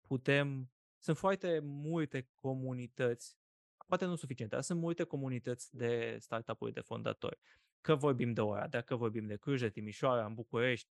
putem. 0.00 0.70
Sunt 0.98 1.16
foarte 1.16 1.60
multe 1.62 2.28
comunități, 2.40 3.38
poate 3.86 4.04
nu 4.04 4.14
suficiente, 4.14 4.54
dar 4.54 4.64
sunt 4.64 4.80
multe 4.80 5.04
comunități 5.04 5.76
de 5.76 6.16
startup-uri 6.18 6.72
de 6.72 6.80
fondatori. 6.80 7.38
Că 7.80 7.94
vorbim 7.94 8.32
de 8.32 8.40
ora, 8.40 8.66
dacă 8.66 8.96
vorbim 8.96 9.26
de 9.26 9.36
Cluj, 9.36 9.60
de 9.60 9.70
Timișoara, 9.70 10.26
în 10.26 10.34
București, 10.34 10.88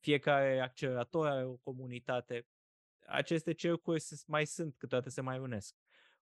fiecare 0.00 0.60
accelerator 0.60 1.26
are 1.26 1.44
o 1.44 1.56
comunitate. 1.56 2.46
Aceste 3.06 3.52
cercuri 3.52 4.04
mai 4.26 4.46
sunt, 4.46 4.74
câteodată 4.76 5.10
se 5.10 5.20
mai 5.20 5.38
unesc. 5.38 5.76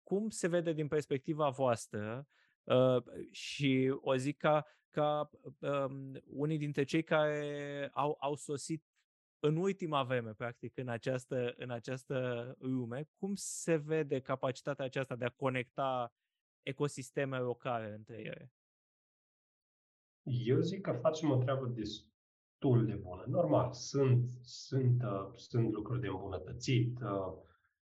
Cum 0.03 0.29
se 0.29 0.47
vede 0.47 0.73
din 0.73 0.87
perspectiva 0.87 1.49
voastră 1.49 2.27
uh, 2.63 3.03
și 3.31 3.95
o 4.01 4.15
zic 4.15 4.37
ca, 4.37 4.65
ca 4.89 5.29
um, 5.59 6.21
unii 6.25 6.57
dintre 6.57 6.83
cei 6.83 7.03
care 7.03 7.89
au, 7.93 8.17
au 8.19 8.35
sosit 8.35 8.83
în 9.39 9.55
ultima 9.55 10.03
vreme, 10.03 10.33
practic, 10.33 10.77
în 10.77 10.87
această, 10.87 11.53
în 11.57 11.69
această 11.69 12.55
lume, 12.59 13.09
cum 13.15 13.35
se 13.35 13.75
vede 13.75 14.19
capacitatea 14.19 14.85
aceasta 14.85 15.15
de 15.15 15.25
a 15.25 15.29
conecta 15.29 16.13
ecosisteme 16.61 17.37
locale 17.37 17.93
între 17.93 18.17
ele? 18.17 18.51
Eu 20.23 20.59
zic 20.59 20.81
că 20.81 20.91
facem 20.91 21.31
o 21.31 21.37
treabă 21.37 21.65
destul 21.65 22.85
de 22.85 22.93
bună. 22.93 23.23
Normal, 23.27 23.73
sunt, 23.73 24.29
sunt, 24.41 25.03
uh, 25.03 25.31
sunt 25.35 25.71
lucruri 25.71 26.01
de 26.01 26.07
îmbunătățit. 26.07 26.99
Uh, 27.01 27.33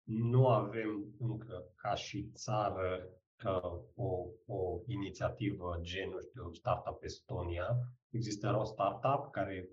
nu 0.02 0.48
avem 0.48 1.14
încă, 1.18 1.64
ca 1.74 1.94
și 1.94 2.30
țară, 2.34 3.08
uh, 3.44 3.80
o, 3.94 4.26
o 4.46 4.80
inițiativă 4.86 5.78
gen, 5.80 6.08
nu 6.08 6.20
știu, 6.20 6.52
Startup 6.52 7.02
Estonia. 7.02 7.76
Există 8.10 8.56
o 8.58 8.64
startup 8.64 9.30
care 9.30 9.68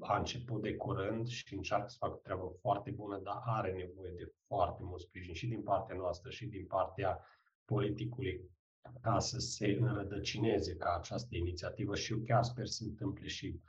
a 0.00 0.18
început 0.18 0.62
de 0.62 0.74
curând 0.74 1.26
și 1.26 1.54
încearcă 1.54 1.88
să 1.88 1.96
facă 1.98 2.14
o 2.14 2.20
treabă 2.22 2.56
foarte 2.60 2.90
bună, 2.90 3.18
dar 3.18 3.42
are 3.44 3.72
nevoie 3.72 4.12
de 4.16 4.32
foarte 4.46 4.82
mult 4.82 5.00
sprijin 5.00 5.34
și 5.34 5.46
din 5.46 5.62
partea 5.62 5.96
noastră 5.96 6.30
și 6.30 6.46
din 6.46 6.66
partea 6.66 7.20
politicului 7.64 8.50
ca 9.00 9.18
să 9.18 9.38
se 9.38 9.76
înrădăcineze 9.80 10.76
ca 10.76 10.96
această 10.98 11.36
inițiativă 11.36 11.94
și 11.94 12.12
eu 12.12 12.18
chiar 12.18 12.42
sper 12.42 12.66
să 12.66 12.72
se 12.72 12.84
întâmple 12.84 13.26
și 13.26 13.60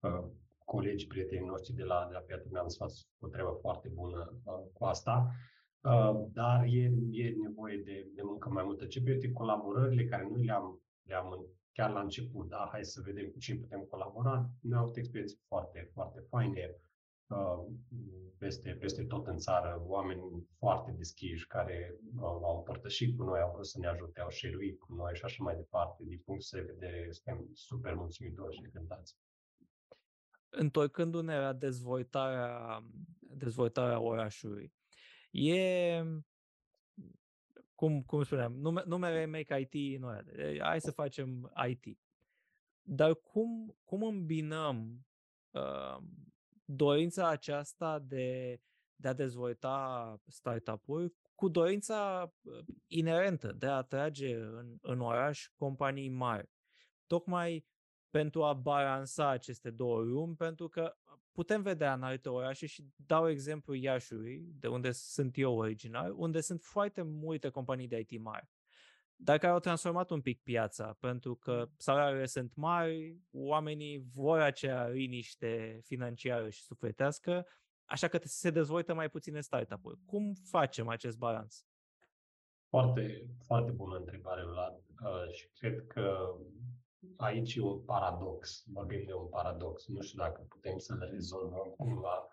uh, 0.00 0.24
colegi, 0.64 1.06
prietenii 1.06 1.46
noștri 1.46 1.74
de 1.74 1.82
la, 1.82 2.06
de 2.08 2.14
la 2.14 2.20
Piatră 2.20 2.48
mi-am 2.52 2.68
spus 2.68 3.06
o 3.20 3.26
treabă 3.28 3.58
foarte 3.60 3.88
bună 3.88 4.32
uh, 4.44 4.54
cu 4.72 4.84
asta, 4.84 5.30
uh, 5.80 6.24
dar 6.32 6.64
e, 6.64 6.92
e 7.10 7.34
nevoie 7.42 7.76
de, 7.76 8.10
de 8.14 8.22
muncă 8.22 8.48
mai 8.48 8.64
multă. 8.64 8.86
Ce 8.86 9.02
privește 9.02 9.32
colaborările 9.32 10.04
care 10.04 10.28
noi 10.30 10.44
le-am, 10.44 10.80
le-am 11.02 11.46
chiar 11.72 11.90
la 11.90 12.00
început, 12.00 12.48
da, 12.48 12.68
hai 12.70 12.84
să 12.84 13.00
vedem 13.04 13.26
cu 13.30 13.38
cine 13.38 13.58
putem 13.58 13.80
colabora, 13.80 14.50
ne-au 14.60 14.82
avut 14.82 14.96
experiențe 14.96 15.36
foarte, 15.48 15.90
foarte 15.92 16.20
faine 16.28 16.80
peste, 18.38 18.70
peste 18.70 19.04
tot 19.04 19.26
în 19.26 19.36
țară, 19.36 19.82
oameni 19.86 20.48
foarte 20.58 20.90
deschiși 20.90 21.46
care 21.46 21.94
au 22.20 22.56
împărtășit 22.56 23.16
cu 23.16 23.22
noi, 23.22 23.40
au 23.40 23.52
vrut 23.52 23.66
să 23.66 23.78
ne 23.78 23.86
ajute, 23.86 24.20
au 24.20 24.30
share 24.30 24.72
cu 24.78 24.94
noi 24.94 25.14
și 25.14 25.24
așa 25.24 25.42
mai 25.42 25.56
departe. 25.56 26.04
Din 26.04 26.22
punct 26.24 26.50
de 26.50 26.60
vedere, 26.60 27.12
suntem 27.12 27.48
super 27.52 27.94
mulțumitori 27.94 28.54
și 28.54 28.62
încântați. 28.64 29.16
Întorcându-ne 30.48 31.38
la 31.38 31.52
dezvoltarea, 31.52 32.84
dezvoltarea 33.20 34.00
orașului, 34.00 34.72
e, 35.30 36.02
cum, 37.74 38.02
cum 38.02 38.22
spuneam, 38.22 38.52
nume, 38.52 38.82
numele 38.86 39.26
Make 39.26 39.68
IT 39.70 40.00
nu 40.00 40.08
hai 40.58 40.80
să 40.80 40.90
facem 40.90 41.52
IT. 41.68 41.98
Dar 42.82 43.14
cum, 43.14 43.76
cum 43.84 44.02
îmbinăm 44.02 45.06
uh, 45.50 46.02
dorința 46.70 47.28
aceasta 47.28 47.98
de, 47.98 48.60
de 48.96 49.08
a 49.08 49.12
dezvolta 49.12 50.16
startup-uri 50.26 51.12
cu 51.34 51.48
dorința 51.48 52.32
inerentă 52.86 53.52
de 53.52 53.66
a 53.66 53.76
atrage 53.76 54.34
în, 54.36 54.76
în 54.80 55.00
oraș 55.00 55.48
companii 55.56 56.08
mari. 56.08 56.50
Tocmai 57.06 57.66
pentru 58.10 58.44
a 58.44 58.52
balansa 58.52 59.28
aceste 59.28 59.70
două 59.70 60.00
lumi, 60.00 60.36
pentru 60.36 60.68
că 60.68 60.96
putem 61.32 61.62
vedea 61.62 61.92
în 61.92 62.02
alte 62.02 62.28
orașe 62.28 62.66
și 62.66 62.86
dau 62.96 63.28
exemplu 63.28 63.74
Iașului, 63.74 64.54
de 64.58 64.68
unde 64.68 64.90
sunt 64.90 65.38
eu 65.38 65.56
original, 65.56 66.12
unde 66.16 66.40
sunt 66.40 66.62
foarte 66.62 67.02
multe 67.02 67.48
companii 67.48 67.88
de 67.88 67.98
IT 67.98 68.20
mari 68.20 68.48
dar 69.22 69.38
care 69.38 69.52
au 69.52 69.58
transformat 69.58 70.10
un 70.10 70.20
pic 70.20 70.42
piața, 70.42 70.96
pentru 71.00 71.34
că 71.34 71.68
salariile 71.76 72.26
sunt 72.26 72.54
mari, 72.54 73.18
oamenii 73.30 74.04
vor 74.14 74.38
acea 74.38 74.88
liniște 74.88 75.80
financiară 75.84 76.48
și 76.48 76.62
sufletească, 76.62 77.46
așa 77.84 78.08
că 78.08 78.18
se 78.22 78.50
dezvoltă 78.50 78.94
mai 78.94 79.08
puține 79.08 79.40
startup-uri. 79.40 79.98
Cum 80.06 80.34
facem 80.50 80.88
acest 80.88 81.18
balans? 81.18 81.64
Foarte, 82.68 83.26
foarte 83.46 83.70
bună 83.70 83.96
întrebare, 83.96 84.44
Vlad, 84.44 84.74
uh, 84.74 85.32
și 85.32 85.48
cred 85.58 85.86
că 85.86 86.36
aici 87.16 87.54
e 87.54 87.60
un 87.60 87.80
paradox, 87.80 88.64
vorbim 88.66 89.02
de 89.06 89.12
un 89.12 89.28
paradox, 89.28 89.88
nu 89.88 90.00
știu 90.00 90.18
dacă 90.18 90.46
putem 90.48 90.78
să-l 90.78 91.08
rezolvăm 91.10 91.74
cumva, 91.76 92.28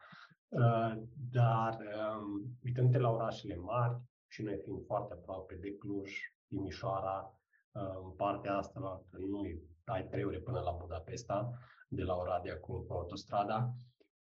uh, 0.48 1.02
dar 1.32 1.78
um, 1.78 2.58
uitându-te 2.64 2.98
la 2.98 3.10
orașele 3.10 3.56
mari 3.56 4.02
și 4.28 4.42
noi 4.42 4.60
fiind 4.64 4.86
foarte 4.86 5.14
aproape 5.14 5.56
de 5.56 5.76
Cluj, 5.76 6.12
Timișoara, 6.48 7.40
uh, 7.72 8.00
în 8.04 8.12
partea 8.12 8.58
asta 8.58 9.04
nu 9.30 9.42
ai 9.86 10.08
trei 10.08 10.24
ore 10.24 10.40
până 10.40 10.60
la 10.60 10.72
Budapesta, 10.72 11.58
de 11.90 12.04
la 12.04 12.16
Oradea 12.16 12.60
cu 12.60 12.86
autostrada. 12.90 13.74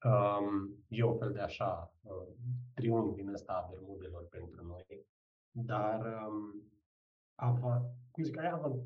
Um, 0.04 0.84
e 0.88 1.04
un 1.04 1.18
fel 1.18 1.32
de 1.32 1.40
așa 1.40 1.94
uh, 2.02 2.28
triunghi 2.74 3.16
din 3.16 3.34
ăsta 3.34 3.54
a 3.54 3.68
Bermudelor 3.70 4.28
pentru 4.28 4.66
noi, 4.66 5.06
dar 5.52 6.00
um, 6.00 6.72
ava, 7.36 7.82
cum 8.12 8.24
zic, 8.24 8.38
ai 8.38 8.86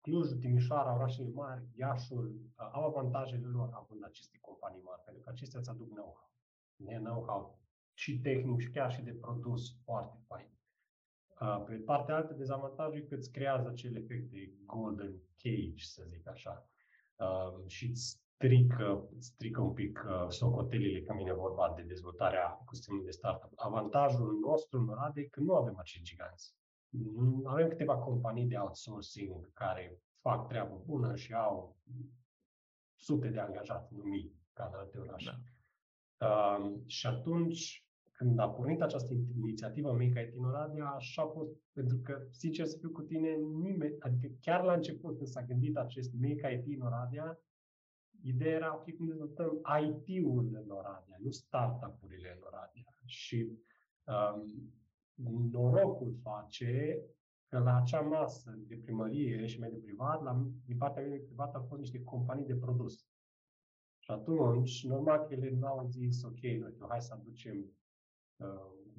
Clujul, 0.00 0.38
Timișoara, 0.38 0.94
orașele 0.94 1.28
mari, 1.28 1.64
Iașul, 1.76 2.26
uh, 2.26 2.68
au 2.72 2.84
avantajele 2.84 3.46
lor 3.46 3.70
având 3.72 4.04
aceste 4.04 4.38
companii 4.40 4.82
mari, 4.82 5.02
pentru 5.04 5.22
că 5.22 5.30
acestea 5.30 5.60
îți 5.60 5.70
aduc 5.70 5.88
know-how. 5.88 6.30
Ne 6.76 6.98
know-how 6.98 7.58
și 7.92 8.20
tehnic 8.20 8.60
și 8.60 8.70
chiar 8.70 8.92
și 8.92 9.02
de 9.02 9.12
produs 9.12 9.62
foarte 9.84 10.18
fain. 10.26 10.50
Pe 11.66 11.74
partea 11.74 12.14
altă, 12.14 12.32
dezavantajul 12.32 12.96
e 12.96 13.00
că 13.00 13.14
îți 13.14 13.32
creează 13.32 13.68
acel 13.68 13.96
efect 13.96 14.30
de 14.30 14.52
golden 14.66 15.14
cage, 15.42 15.84
să 15.84 16.04
zic 16.06 16.28
așa, 16.28 16.68
și 17.66 17.86
îți 17.86 18.22
strică, 18.34 19.08
strică 19.18 19.60
un 19.60 19.72
pic 19.72 20.04
socotelile 20.28 21.02
când 21.02 21.18
vine 21.18 21.32
vorba 21.32 21.72
de 21.76 21.82
dezvoltarea 21.82 22.58
ecosistemului 22.62 23.06
de 23.06 23.12
startup. 23.12 23.52
Avantajul 23.56 24.38
nostru 24.38 24.78
în 24.78 24.88
Oradea 24.88 25.22
e 25.22 25.26
că 25.26 25.40
nu 25.40 25.54
avem 25.54 25.78
acești 25.78 26.04
giganți. 26.04 26.54
Avem 27.44 27.68
câteva 27.68 27.96
companii 27.96 28.46
de 28.46 28.56
outsourcing 28.56 29.52
care 29.52 29.98
fac 30.20 30.48
treabă 30.48 30.82
bună 30.86 31.16
și 31.16 31.34
au 31.34 31.76
sute 32.96 33.28
de 33.28 33.40
angajați, 33.40 33.94
nu 33.94 34.02
mii, 34.02 34.34
ca 34.52 34.70
în 34.72 34.78
alte 34.78 34.98
orașe. 34.98 35.30
Da. 36.16 36.26
Uh, 36.26 36.80
și 36.86 37.06
atunci, 37.06 37.83
când 38.24 38.38
a 38.38 38.48
pornit 38.50 38.80
această 38.80 39.12
inițiativă 39.36 39.92
Make 39.92 40.20
IT 40.20 40.36
în 40.38 40.44
Oradea, 40.44 40.86
așa 40.86 41.22
a 41.22 41.26
fost, 41.26 41.50
pentru 41.72 41.96
că, 41.96 42.26
sincer 42.30 42.66
să 42.66 42.78
fiu 42.78 42.90
cu 42.90 43.02
tine, 43.02 43.34
nimeni, 43.36 43.96
adică 43.98 44.34
chiar 44.40 44.64
la 44.64 44.72
început, 44.72 45.16
când 45.16 45.28
s-a 45.28 45.42
gândit 45.42 45.76
acest 45.76 46.12
Make 46.20 46.64
IT 46.66 46.80
în 46.80 46.86
Oradea, 46.86 47.38
ideea 48.22 48.54
era, 48.54 48.74
ok, 48.74 48.96
cum 48.96 49.06
dezvoltăm 49.06 49.60
IT-ul 49.82 50.60
în 50.62 50.70
Oradea, 50.70 51.16
nu 51.18 51.30
startup-urile 51.30 52.32
în 52.36 52.42
Oradea. 52.46 52.98
Și 53.04 53.58
um, 54.04 55.50
norocul 55.50 56.14
face 56.22 57.00
că 57.48 57.58
la 57.58 57.76
acea 57.76 58.00
masă 58.00 58.58
de 58.66 58.76
primărie 58.76 59.46
și 59.46 59.60
mediul 59.60 59.80
privat, 59.80 60.22
la, 60.22 60.46
din 60.66 60.76
partea 60.76 61.02
mediului 61.02 61.26
privat, 61.26 61.54
au 61.54 61.62
fost 61.62 61.80
niște 61.80 62.02
companii 62.02 62.46
de 62.46 62.56
produs. 62.56 63.06
Și 63.98 64.10
atunci, 64.10 64.84
normal 64.84 65.18
că 65.18 65.34
ele 65.34 65.50
nu 65.50 65.66
au 65.66 65.86
zis, 65.86 66.22
ok, 66.22 66.40
nu 66.40 66.70
știu, 66.70 66.86
hai 66.88 67.02
să 67.02 67.14
aducem 67.14 67.56
uh, 67.58 67.83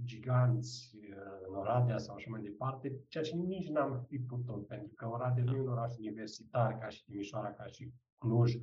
giganți 0.04 0.92
uh, 0.96 1.48
în 1.48 1.56
Oradea 1.56 1.98
sau 1.98 2.16
așa 2.16 2.30
mai 2.30 2.42
departe, 2.42 3.00
ceea 3.08 3.24
ce 3.24 3.36
nici 3.36 3.70
n-am 3.70 4.06
fi 4.08 4.20
putut, 4.20 4.68
pentru 4.68 4.94
că 4.96 5.08
Oradea 5.08 5.44
nu 5.44 5.56
e 5.56 5.60
un 5.60 5.68
oraș 5.68 5.98
universitar 5.98 6.78
ca 6.78 6.88
și 6.88 7.04
Timișoara, 7.04 7.54
ca 7.54 7.66
și 7.66 7.94
Cluj, 8.18 8.54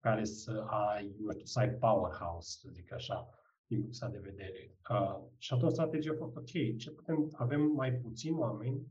care 0.00 0.24
să 0.24 0.64
ai, 0.66 1.14
nu 1.18 1.32
știu, 1.32 1.44
să 1.44 1.58
ai 1.58 1.70
powerhouse, 1.70 2.58
să 2.60 2.68
zic 2.72 2.92
așa, 2.92 3.28
din 3.66 3.80
punctul 3.80 4.08
de 4.10 4.18
vedere. 4.18 4.76
Uh, 4.90 5.24
și 5.38 5.52
atunci 5.52 5.72
strategia 5.72 6.12
a 6.12 6.16
fost, 6.16 6.36
ok, 6.36 6.76
ce 6.76 6.90
putem, 6.90 7.28
avem 7.32 7.60
mai 7.60 7.92
puțini 7.92 8.36
oameni, 8.38 8.86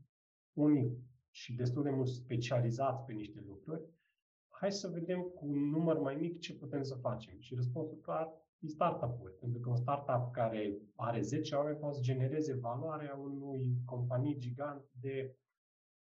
unii 0.52 0.96
și 1.30 1.54
destul 1.54 1.82
de 1.82 1.90
mult 1.90 2.08
specializați 2.08 3.04
pe 3.04 3.12
niște 3.12 3.42
lucruri, 3.46 3.82
hai 4.48 4.72
să 4.72 4.88
vedem 4.88 5.20
cu 5.20 5.46
un 5.46 5.68
număr 5.70 5.98
mai 5.98 6.14
mic 6.14 6.38
ce 6.38 6.54
putem 6.54 6.82
să 6.82 6.94
facem. 6.94 7.38
Și 7.38 7.54
răspunsul 7.54 7.98
clar 7.98 8.32
e 8.62 8.68
startup-uri. 8.68 9.38
Pentru 9.38 9.60
că 9.60 9.68
un 9.68 9.76
startup 9.76 10.32
care 10.32 10.78
are 10.94 11.20
10 11.20 11.54
oameni 11.54 11.78
poate 11.78 11.94
să 11.94 12.02
genereze 12.02 12.54
valoarea 12.54 13.14
unui 13.14 13.82
companii 13.84 14.38
gigant 14.38 14.84
de 15.00 15.36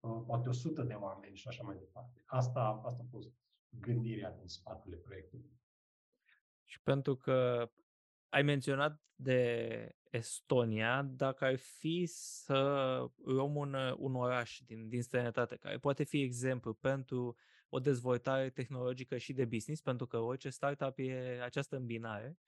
uh, 0.00 0.22
poate 0.26 0.48
100 0.48 0.82
de 0.82 0.94
oameni 0.94 1.36
și 1.36 1.48
așa 1.48 1.62
mai 1.62 1.76
departe. 1.78 2.22
Asta, 2.26 2.82
asta 2.84 3.02
a 3.02 3.08
fost 3.10 3.28
gândirea 3.68 4.32
din 4.32 4.46
spatele 4.46 4.96
proiectului. 4.96 5.60
Și 6.64 6.82
pentru 6.82 7.16
că 7.16 7.70
ai 8.28 8.42
menționat 8.42 9.02
de 9.14 9.92
Estonia, 10.10 11.02
dacă 11.02 11.44
ar 11.44 11.56
fi 11.56 12.06
să 12.06 12.60
luăm 13.24 13.54
un, 13.56 13.74
un 13.96 14.14
oraș 14.14 14.60
din, 14.66 14.88
din 14.88 15.02
străinătate, 15.02 15.56
care 15.56 15.78
poate 15.78 16.04
fi 16.04 16.22
exemplu 16.22 16.74
pentru 16.74 17.36
o 17.68 17.78
dezvoltare 17.78 18.50
tehnologică 18.50 19.16
și 19.16 19.32
de 19.32 19.44
business, 19.44 19.80
pentru 19.80 20.06
că 20.06 20.18
orice 20.18 20.48
startup 20.48 20.94
e 20.96 21.42
această 21.42 21.76
îmbinare, 21.76 22.38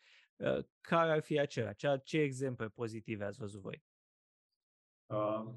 ă, 0.40 0.62
care 0.80 1.10
ar 1.10 1.20
fi 1.20 1.38
acela? 1.38 1.72
Ce, 1.72 2.00
ce 2.04 2.18
exemple 2.18 2.68
pozitive 2.68 3.24
ați 3.24 3.38
văzut 3.38 3.60
voi? 3.60 3.84
Uh, 5.06 5.52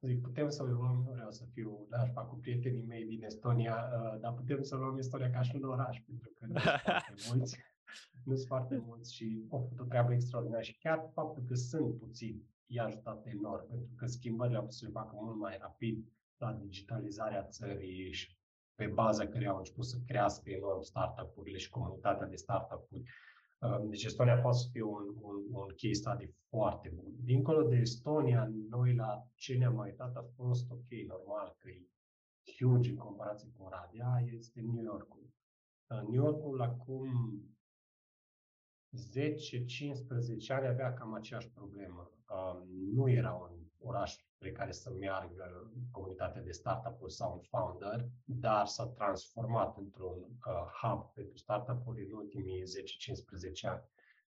zic, 0.00 0.20
putem 0.20 0.48
să 0.48 0.62
luăm, 0.62 1.02
nu 1.06 1.12
vreau 1.12 1.30
să 1.30 1.44
fiu 1.52 1.86
nașpa 1.90 2.24
cu 2.24 2.36
prietenii 2.36 2.82
mei 2.82 3.04
din 3.04 3.24
Estonia, 3.24 3.90
uh, 3.92 4.20
dar 4.20 4.32
putem 4.32 4.62
să 4.62 4.76
luăm 4.76 4.98
Estonia 4.98 5.30
ca 5.30 5.42
și 5.42 5.56
un 5.56 5.64
oraș, 5.64 6.00
pentru 6.06 6.30
că 6.34 6.46
nu 6.46 6.58
sunt 6.58 6.80
foarte 6.82 7.14
mulți 7.28 7.56
nu 8.24 8.34
sunt 8.34 8.46
foarte 8.46 8.76
mulți 8.86 9.14
și 9.14 9.46
au 9.50 9.58
făcut 9.58 9.80
o 9.80 9.84
treabă 9.84 10.12
extraordinară 10.12 10.62
și 10.62 10.78
chiar 10.78 11.10
faptul 11.12 11.42
că 11.42 11.54
sunt 11.54 11.98
puțini 11.98 12.42
i-a 12.66 12.84
ajutat 12.84 13.26
enorm, 13.26 13.68
pentru 13.68 13.94
că 13.96 14.06
schimbările 14.06 14.56
au 14.56 14.62
putut 14.62 14.78
să 14.78 14.84
le 14.84 14.90
facă 14.90 15.12
mult 15.14 15.38
mai 15.38 15.56
rapid 15.60 16.08
la 16.36 16.52
digitalizarea 16.52 17.46
țării 17.46 18.12
și 18.12 18.36
pe 18.74 18.86
baza 18.86 19.26
care 19.26 19.46
au 19.46 19.56
început 19.56 19.84
să 19.84 19.96
crească 20.06 20.50
enorm 20.50 20.80
startup-urile 20.82 21.58
și 21.58 21.70
comunitatea 21.70 22.26
de 22.26 22.36
startup-uri. 22.36 23.02
Uh, 23.58 23.88
deci 23.88 24.04
Estonia 24.04 24.38
poate 24.40 24.58
să 24.58 24.68
fie 24.72 24.82
un, 24.82 25.14
un, 25.20 25.36
un 25.50 25.68
case 25.68 25.92
study 25.92 26.30
foarte 26.48 26.88
bun. 26.94 27.12
Dincolo 27.20 27.68
de 27.68 27.76
Estonia, 27.76 28.50
noi 28.70 28.94
la 28.94 29.26
ce 29.34 29.56
ne-am 29.56 29.74
mai 29.74 29.88
uitat 29.88 30.16
a 30.16 30.24
fost 30.36 30.70
ok, 30.70 30.90
normal 31.06 31.56
că 31.58 31.68
e 31.68 31.86
huge 32.58 32.90
în 32.90 32.96
comparație 32.96 33.48
cu 33.56 33.62
Oradea, 33.62 34.24
este 34.36 34.60
New 34.60 34.82
Yorkul. 34.82 35.22
Uh, 35.86 36.00
New 36.08 36.24
Yorkul 36.24 36.60
acum 36.60 37.08
10-15 38.94 40.48
ani 40.48 40.66
avea 40.66 40.94
cam 40.94 41.14
aceeași 41.14 41.50
problemă. 41.50 42.10
Um, 42.28 42.68
nu 42.94 43.10
era 43.10 43.32
un 43.32 43.53
oraș 43.84 44.16
pe 44.38 44.52
care 44.52 44.72
să 44.72 44.90
meargă 44.90 45.72
comunitatea 45.90 46.42
de 46.42 46.50
startup-uri 46.50 47.12
sau 47.12 47.32
un 47.32 47.40
founder, 47.40 48.08
dar 48.24 48.66
s-a 48.66 48.86
transformat 48.86 49.76
într-un 49.76 50.18
uh, 50.46 50.66
hub 50.82 51.12
pentru 51.14 51.36
startup-uri 51.36 52.04
în 52.04 52.12
ultimii 52.12 52.62
10-15 52.62 52.64
ani. 53.62 53.82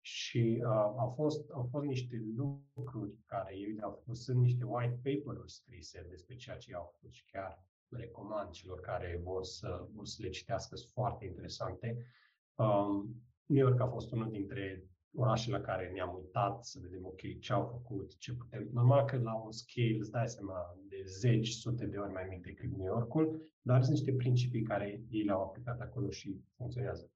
Și 0.00 0.62
uh, 0.64 0.70
au, 0.96 1.12
fost, 1.16 1.50
au 1.50 1.68
fost 1.70 1.86
niște 1.86 2.22
lucruri 2.36 3.12
care 3.26 3.56
ei 3.56 3.80
au 3.80 3.90
făcut, 3.90 4.16
sunt 4.16 4.38
niște 4.40 4.64
white 4.64 5.00
paper-uri 5.02 5.52
scrise 5.52 6.06
despre 6.08 6.36
ceea 6.36 6.56
ce 6.56 6.74
au 6.74 6.92
făcut 6.94 7.12
și 7.12 7.24
chiar 7.24 7.64
recomand 7.88 8.50
celor 8.50 8.80
care 8.80 9.20
vor 9.22 9.44
să, 9.44 9.86
vor 9.92 10.06
să 10.06 10.22
le 10.22 10.28
citească, 10.28 10.76
sunt 10.76 10.92
foarte 10.92 11.24
interesante. 11.24 12.06
Um, 12.54 13.22
New 13.46 13.66
York 13.66 13.80
a 13.80 13.86
fost 13.86 14.12
unul 14.12 14.30
dintre 14.30 14.84
orașele 15.14 15.56
la 15.56 15.62
care 15.62 15.90
ne-am 15.94 16.14
uitat 16.14 16.64
să 16.64 16.78
vedem, 16.82 17.04
ok, 17.04 17.38
ce 17.40 17.52
au 17.52 17.64
făcut, 17.66 18.18
ce 18.18 18.32
putem. 18.32 18.68
Normal 18.72 19.04
că 19.04 19.18
la 19.18 19.34
un 19.34 19.52
scale, 19.52 19.96
îți 19.98 20.10
dai 20.10 20.28
seama, 20.28 20.76
de 20.88 21.02
zeci, 21.04 21.48
sute 21.48 21.86
de 21.86 21.98
ori 21.98 22.12
mai 22.12 22.26
mic 22.28 22.42
decât 22.42 22.70
New 22.70 22.86
Yorkul, 22.86 23.50
dar 23.62 23.82
sunt 23.82 23.96
niște 23.96 24.12
principii 24.12 24.62
care 24.62 25.02
ei 25.10 25.22
le-au 25.22 25.42
aplicat 25.42 25.80
acolo 25.80 26.10
și 26.10 26.40
funcționează. 26.56 27.10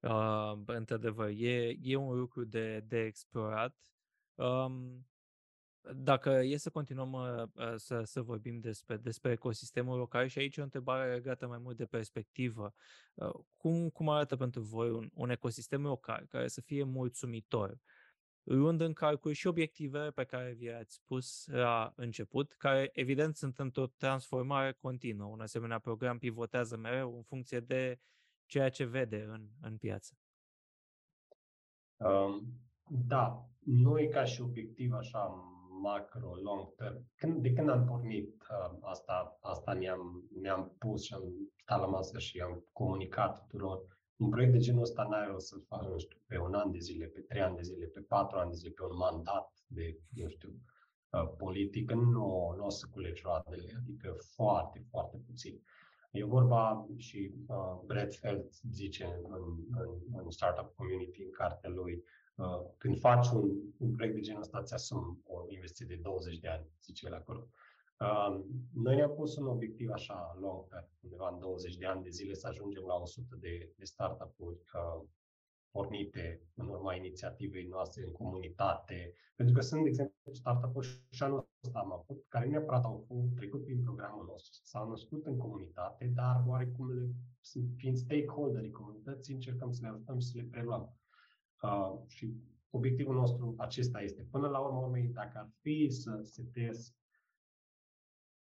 Uh, 0.00 0.52
într-adevăr, 0.66 1.28
e, 1.36 1.76
e 1.80 1.96
un 1.96 2.18
lucru 2.18 2.44
de, 2.44 2.84
de 2.88 2.98
explorat. 2.98 3.76
Um, 4.34 5.06
dacă 5.92 6.30
e 6.30 6.56
să 6.56 6.70
continuăm 6.70 7.12
uh, 7.12 7.74
să, 7.76 8.02
să 8.02 8.22
vorbim 8.22 8.60
despre, 8.60 8.96
despre 8.96 9.32
ecosistemul 9.32 9.98
local 9.98 10.26
și 10.26 10.38
aici 10.38 10.58
o 10.58 10.62
întrebare 10.62 11.12
legată 11.12 11.46
mai 11.46 11.58
mult 11.58 11.76
de 11.76 11.86
perspectivă. 11.86 12.74
Uh, 13.14 13.34
cum, 13.56 13.90
cum 13.90 14.08
arată 14.08 14.36
pentru 14.36 14.60
voi 14.60 14.90
un, 14.90 15.10
un 15.14 15.30
ecosistem 15.30 15.82
local 15.82 16.26
care 16.28 16.48
să 16.48 16.60
fie 16.60 16.84
mulțumitor, 16.84 17.78
luând 18.42 18.80
în 18.80 18.92
calcul 18.92 19.32
și 19.32 19.46
obiectivele 19.46 20.10
pe 20.10 20.24
care 20.24 20.52
vi 20.52 20.64
le-ați 20.64 20.94
spus 20.94 21.46
la 21.46 21.92
început, 21.96 22.52
care 22.52 22.90
evident 22.92 23.36
sunt 23.36 23.58
într-o 23.58 23.86
transformare 23.86 24.72
continuă. 24.72 25.28
Un 25.28 25.40
asemenea 25.40 25.78
program 25.78 26.18
pivotează 26.18 26.76
mereu 26.76 27.16
în 27.16 27.22
funcție 27.22 27.60
de 27.60 27.98
ceea 28.46 28.68
ce 28.68 28.84
vede 28.84 29.22
în, 29.22 29.48
în 29.60 29.76
piață. 29.76 30.18
Um, 31.96 32.42
da, 33.06 33.48
noi 33.58 34.08
ca 34.08 34.24
și 34.24 34.40
obiectiv 34.40 34.92
așa 34.92 35.53
macro, 35.82 36.34
long 36.42 36.74
term. 36.74 37.06
Când, 37.16 37.42
de 37.42 37.52
când 37.52 37.68
am 37.68 37.84
pornit 37.84 38.34
uh, 38.42 38.78
asta, 38.80 39.38
asta 39.40 39.72
ne-am, 39.72 40.28
ne-am 40.40 40.74
pus 40.78 41.02
și 41.04 41.14
am 41.14 41.22
stat 41.62 41.80
la 41.80 41.86
masă 41.86 42.18
și 42.18 42.40
am 42.40 42.64
comunicat 42.72 43.38
tuturor. 43.38 43.78
Un 44.16 44.28
proiect 44.28 44.52
de 44.52 44.58
genul 44.58 44.82
ăsta 44.82 45.02
n-ai 45.02 45.30
o 45.34 45.38
să-l 45.38 45.64
faci, 45.68 45.88
nu 45.88 45.98
știu, 45.98 46.18
pe 46.26 46.38
un 46.38 46.54
an 46.54 46.70
de 46.70 46.78
zile, 46.78 47.06
pe 47.06 47.20
trei 47.20 47.42
ani 47.42 47.56
de 47.56 47.62
zile, 47.62 47.86
pe 47.86 48.00
patru 48.00 48.38
ani 48.38 48.50
de 48.50 48.56
zile, 48.56 48.70
pe 48.70 48.82
un 48.82 48.96
mandat 48.96 49.52
de, 49.66 49.98
nu 50.08 50.28
știu, 50.28 50.50
uh, 51.10 51.34
politic. 51.36 51.90
Nu, 51.90 52.54
nu 52.56 52.64
o 52.64 52.70
să 52.70 52.86
culegi 52.90 53.22
roadele, 53.24 53.72
adică 53.80 54.16
foarte, 54.34 54.86
foarte 54.90 55.16
puțin. 55.26 55.62
E 56.10 56.24
vorba 56.24 56.86
și 56.96 57.34
uh, 57.46 57.80
Brad 57.86 58.14
Feld 58.14 58.48
zice 58.70 59.04
în, 59.04 59.32
în, 59.70 60.18
în 60.22 60.30
Startup 60.30 60.74
Community, 60.74 61.22
în 61.22 61.30
cartea 61.30 61.70
lui, 61.70 61.94
Uh, 61.94 62.23
când 62.78 62.98
faci 62.98 63.28
un, 63.28 63.50
un 63.78 63.94
proiect 63.94 64.14
de 64.14 64.20
genul 64.20 64.40
ăsta, 64.40 64.62
ți 64.62 64.74
asumi 64.74 65.18
o 65.26 65.44
investiție 65.48 65.96
de 65.96 66.02
20 66.02 66.38
de 66.38 66.48
ani, 66.48 66.66
zice 66.82 67.06
el 67.06 67.14
acolo. 67.14 67.48
Uh, 68.00 68.44
noi 68.72 68.96
ne-am 68.96 69.14
pus 69.14 69.36
un 69.36 69.46
obiectiv 69.46 69.90
așa 69.90 70.36
long 70.40 70.68
term, 70.68 70.88
undeva 71.00 71.28
în 71.28 71.38
20 71.38 71.76
de 71.76 71.86
ani 71.86 72.02
de 72.02 72.08
zile, 72.08 72.34
să 72.34 72.46
ajungem 72.46 72.82
la 72.86 72.94
100 72.94 73.36
de, 73.40 73.72
de 73.76 73.84
startup-uri 73.84 74.58
uh, 74.74 75.08
pornite 75.70 76.42
în 76.54 76.68
urma 76.68 76.94
inițiativei 76.94 77.66
noastre 77.66 78.04
în 78.04 78.12
comunitate. 78.12 79.12
Pentru 79.36 79.54
că 79.54 79.60
sunt, 79.60 79.82
de 79.82 79.88
exemplu, 79.88 80.32
startup-uri 80.32 80.86
și 81.10 81.22
anul 81.22 81.48
ăsta 81.64 81.78
am 81.78 81.92
avut, 81.92 82.24
care 82.28 82.46
neapărat 82.46 82.84
au 82.84 83.06
trecut 83.36 83.64
prin 83.64 83.82
programul 83.82 84.24
nostru, 84.24 84.60
s-au 84.64 84.88
născut 84.88 85.26
în 85.26 85.36
comunitate, 85.36 86.12
dar 86.14 86.44
oarecum 86.46 86.92
le, 86.92 87.08
fiind 87.76 87.96
stakeholderii 87.96 88.70
comunității, 88.70 89.34
încercăm 89.34 89.72
să 89.72 89.80
le 89.82 89.88
ajutăm 89.88 90.18
și 90.18 90.26
să 90.26 90.32
le 90.36 90.48
preluăm. 90.50 90.96
Uh, 91.64 91.98
și 92.06 92.34
obiectivul 92.70 93.14
nostru 93.14 93.54
acesta 93.58 94.00
este. 94.00 94.26
Până 94.30 94.48
la 94.48 94.58
urmă, 94.58 94.78
urmei, 94.78 95.06
dacă 95.06 95.38
ar 95.38 95.50
fi 95.60 95.88
să 95.90 96.20
setez 96.22 96.94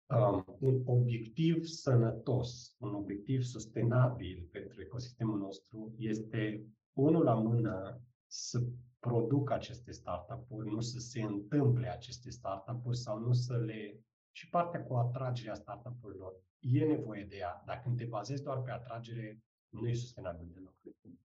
um, 0.05 0.57
un 0.59 0.81
obiectiv 0.85 1.63
sănătos, 1.63 2.75
un 2.77 2.93
obiectiv 2.93 3.41
sustenabil 3.41 4.47
pentru 4.51 4.81
ecosistemul 4.81 5.37
nostru, 5.37 5.93
este 5.97 6.65
unul 6.93 7.23
la 7.23 7.33
mână 7.33 8.01
să 8.27 8.63
produc 8.99 9.51
aceste 9.51 9.91
startup-uri, 9.91 10.71
nu 10.71 10.79
să 10.79 10.99
se 10.99 11.21
întâmple 11.21 11.87
aceste 11.87 12.29
startup-uri 12.29 12.97
sau 12.97 13.19
nu 13.19 13.33
să 13.33 13.57
le... 13.57 14.03
Și 14.31 14.49
partea 14.49 14.83
cu 14.83 14.93
atragerea 14.93 15.53
startup-urilor, 15.53 16.33
e 16.59 16.85
nevoie 16.85 17.25
de 17.25 17.35
ea. 17.35 17.63
Dacă 17.65 17.93
te 17.97 18.05
bazezi 18.05 18.43
doar 18.43 18.61
pe 18.61 18.71
atragere, 18.71 19.43
nu 19.69 19.87
e 19.87 19.93
sustenabil 19.93 20.49
deloc. 20.53 20.75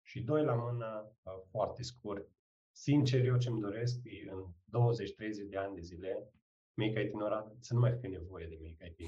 Și 0.03 0.21
doi 0.21 0.43
la 0.43 0.55
mână, 0.55 1.11
uh, 1.23 1.33
foarte 1.49 1.83
scurt, 1.83 2.29
sincer, 2.71 3.25
eu 3.25 3.37
ce-mi 3.37 3.61
doresc 3.61 3.99
e 4.03 4.29
în 4.31 4.45
20-30 4.45 5.49
de 5.49 5.57
ani 5.57 5.75
de 5.75 5.81
zile, 5.81 6.29
Mica 6.73 6.99
IT 6.99 7.11
să 7.59 7.73
nu 7.73 7.79
mai 7.79 7.97
fie 7.99 8.09
nevoie 8.09 8.47
de 8.47 8.57
Mica 8.61 8.85
IT 8.85 8.99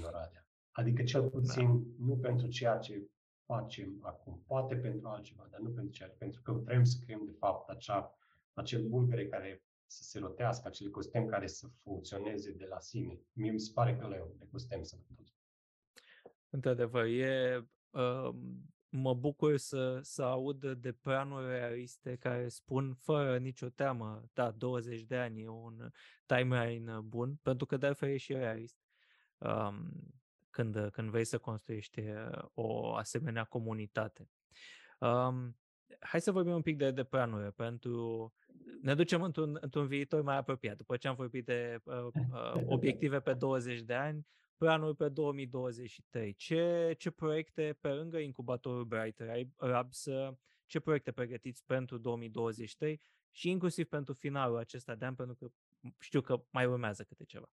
Adică 0.72 1.04
cel 1.04 1.22
da. 1.22 1.28
puțin 1.28 1.68
da. 1.68 2.06
nu 2.06 2.18
pentru 2.18 2.48
ceea 2.48 2.78
ce 2.78 3.10
facem 3.46 4.00
acum, 4.02 4.44
poate 4.48 4.76
pentru 4.76 5.08
altceva, 5.08 5.48
dar 5.52 5.60
nu 5.60 5.70
pentru 5.70 5.92
ceea 5.92 6.10
pentru 6.18 6.42
că 6.42 6.52
vrem 6.52 6.84
să 6.84 6.98
creăm 7.06 7.26
de 7.26 7.32
fapt 7.32 7.70
acea, 7.70 8.18
acel 8.54 8.88
bulgăre 8.88 9.28
care 9.28 9.64
să 9.86 10.04
se 10.04 10.20
rotească, 10.20 10.68
acel 10.68 10.88
ecosistem 10.88 11.26
care 11.26 11.48
să 11.48 11.68
funcționeze 11.84 12.52
de 12.52 12.66
la 12.66 12.80
sine. 12.80 13.20
Mie 13.34 13.52
mi 13.52 13.60
se 13.60 13.72
pare 13.74 13.96
că 13.96 14.08
le 14.08 14.16
e 14.16 14.22
un 14.22 14.42
ecosistem 14.42 14.84
sănătos. 14.84 15.36
Într-adevăr, 16.50 17.06
e 17.06 17.66
uh, 17.90 18.36
mă 18.96 19.14
bucur 19.14 19.58
să, 19.58 20.00
să 20.02 20.24
aud 20.24 20.72
de 20.72 20.92
planuri 20.92 21.48
realiste 21.48 22.16
care 22.16 22.48
spun 22.48 22.94
fără 22.94 23.38
nicio 23.38 23.70
teamă, 23.70 24.30
da, 24.34 24.52
20 24.52 25.02
de 25.02 25.18
ani 25.18 25.42
e 25.42 25.48
un 25.48 25.90
timeline 26.26 27.00
bun, 27.00 27.36
pentru 27.42 27.66
că 27.66 27.78
de 27.78 27.86
altfel 27.86 28.10
e 28.10 28.18
și 28.18 28.34
realist. 28.34 28.78
Um, 29.38 29.92
când, 30.50 30.90
când 30.92 31.10
vrei 31.10 31.26
să 31.26 31.38
construiești 31.38 32.00
uh, 32.00 32.44
o 32.54 32.94
asemenea 32.94 33.44
comunitate. 33.44 34.30
Um, 35.00 35.58
hai 36.00 36.22
să 36.22 36.32
vorbim 36.32 36.54
un 36.54 36.62
pic 36.62 36.78
de, 36.78 36.92
de 36.92 37.04
planuri, 37.04 37.54
pentru 37.54 38.34
ne 38.82 38.96
ducem 38.96 39.22
într-un, 39.22 39.58
într-un 39.62 39.88
viitor 39.88 40.22
mai 40.22 40.38
apropiat. 40.38 40.78
După 40.78 40.98
ce 40.98 41.08
am 41.08 41.16
vorbit 41.16 41.46
de 41.46 41.82
uh, 41.84 41.96
uh, 42.32 42.62
obiective 42.66 43.20
pe 43.20 43.34
20 43.34 43.82
de 43.82 43.94
ani, 43.94 44.28
planul 44.58 44.96
pe 44.96 45.10
2023. 45.10 46.34
Ce, 46.34 46.96
ce 46.98 47.12
proiecte 47.12 47.78
pe 47.82 47.90
lângă 47.90 48.18
incubatorul 48.18 48.86
Brighter 48.86 49.48
Labs, 49.58 50.08
ce 50.66 50.80
proiecte 50.80 51.12
pregătiți 51.12 51.66
pentru 51.66 51.98
2023 51.98 53.02
și 53.32 53.50
inclusiv 53.50 53.88
pentru 53.88 54.14
finalul 54.14 54.58
acesta 54.58 54.96
de 54.96 55.06
an, 55.06 55.16
pentru 55.16 55.36
că 55.36 55.52
știu 56.00 56.22
că 56.22 56.44
mai 56.50 56.66
urmează 56.66 57.04
câte 57.04 57.24
ceva. 57.24 57.50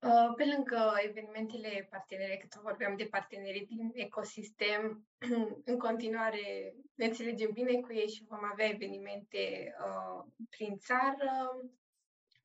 Uh, 0.00 0.34
pe 0.36 0.44
lângă 0.44 0.92
evenimentele 1.08 1.86
partenere, 1.90 2.36
că 2.36 2.46
tot 2.46 2.62
vorbeam 2.62 2.96
de 2.96 3.04
partenerii 3.04 3.66
din 3.66 3.90
ecosistem, 3.92 5.06
în 5.70 5.78
continuare 5.78 6.74
ne 6.94 7.04
înțelegem 7.04 7.50
bine 7.52 7.80
cu 7.80 7.92
ei 7.92 8.08
și 8.08 8.24
vom 8.28 8.44
avea 8.52 8.66
evenimente 8.68 9.74
uh, 9.84 10.24
prin 10.50 10.76
țară 10.76 11.30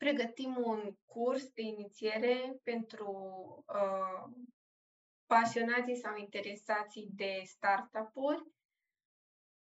pregătim 0.04 0.58
un 0.64 0.96
curs 1.06 1.46
de 1.54 1.62
inițiere 1.62 2.60
pentru 2.64 3.10
uh, 3.68 4.34
pasionații 5.26 5.96
sau 5.96 6.14
interesații 6.18 7.10
de 7.16 7.42
startup-uri. 7.44 8.44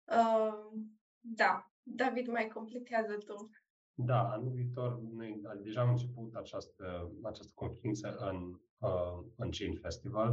Uh, 0.04 0.80
da, 1.20 1.70
David, 1.82 2.26
mai 2.26 2.48
completează 2.48 3.14
tu. 3.26 3.50
Da, 3.94 4.30
anul 4.30 4.52
viitor 4.52 5.00
noi 5.00 5.40
deja 5.62 5.80
am 5.80 5.88
început 5.88 6.34
această, 6.34 7.12
această 7.22 7.52
conferință 7.54 8.16
în, 8.16 8.60
uh, 8.78 9.24
în 9.36 9.50
Chain 9.50 9.74
Festival. 9.74 10.30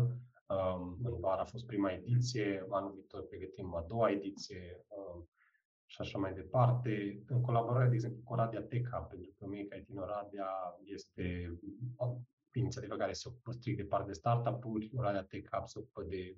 Um, 0.48 0.98
în 1.04 1.20
vară 1.20 1.42
a 1.42 1.46
fost 1.46 1.66
prima 1.66 1.92
ediție, 1.92 2.66
anul 2.70 2.92
viitor 2.94 3.28
pregătim 3.28 3.76
a 3.76 3.86
doua 3.88 4.12
ediție. 4.12 4.86
Uh, 4.88 5.24
și 5.86 6.02
așa 6.02 6.18
mai 6.18 6.34
departe, 6.34 7.24
în 7.28 7.42
colaborare, 7.42 7.90
de 7.90 7.94
exemplu, 7.94 8.22
cu 8.24 8.34
Oradea 8.34 8.62
Tech 8.62 8.90
Hub, 8.92 9.08
pentru 9.08 9.32
că 9.38 9.48
Mica 9.48 9.76
IT 9.76 9.90
Oradea 9.96 10.50
este 10.84 11.58
o 11.96 12.16
inițiativă 12.54 12.96
care 12.96 13.14
se 13.14 13.28
ocupă 13.28 13.52
strict 13.52 13.78
de 13.78 13.84
parte 13.84 14.08
de 14.08 14.14
startup-uri, 14.14 14.92
Oradea 14.96 15.24
Tech 15.24 15.50
Hub 15.52 15.68
se 15.68 15.80
ocupă 15.80 16.04
de 16.04 16.38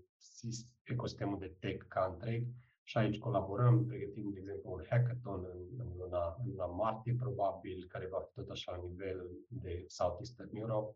ecosistemul 0.84 1.40
de 1.40 1.56
tech 1.60 1.86
ca 1.88 2.10
întreg 2.12 2.48
și 2.84 2.98
aici 2.98 3.18
colaborăm, 3.18 3.86
pregătim, 3.86 4.32
de 4.34 4.40
exemplu, 4.40 4.72
un 4.72 4.86
hackathon 4.90 5.46
în, 5.54 5.60
în, 5.78 5.88
luna, 5.98 6.36
în 6.40 6.50
luna 6.50 6.66
martie, 6.66 7.16
probabil, 7.20 7.86
care 7.88 8.08
va 8.08 8.20
fi 8.20 8.34
tot 8.34 8.50
așa 8.50 8.72
la 8.72 8.88
nivel 8.88 9.30
de 9.48 9.84
Southeastern 9.88 10.56
Europe. 10.56 10.96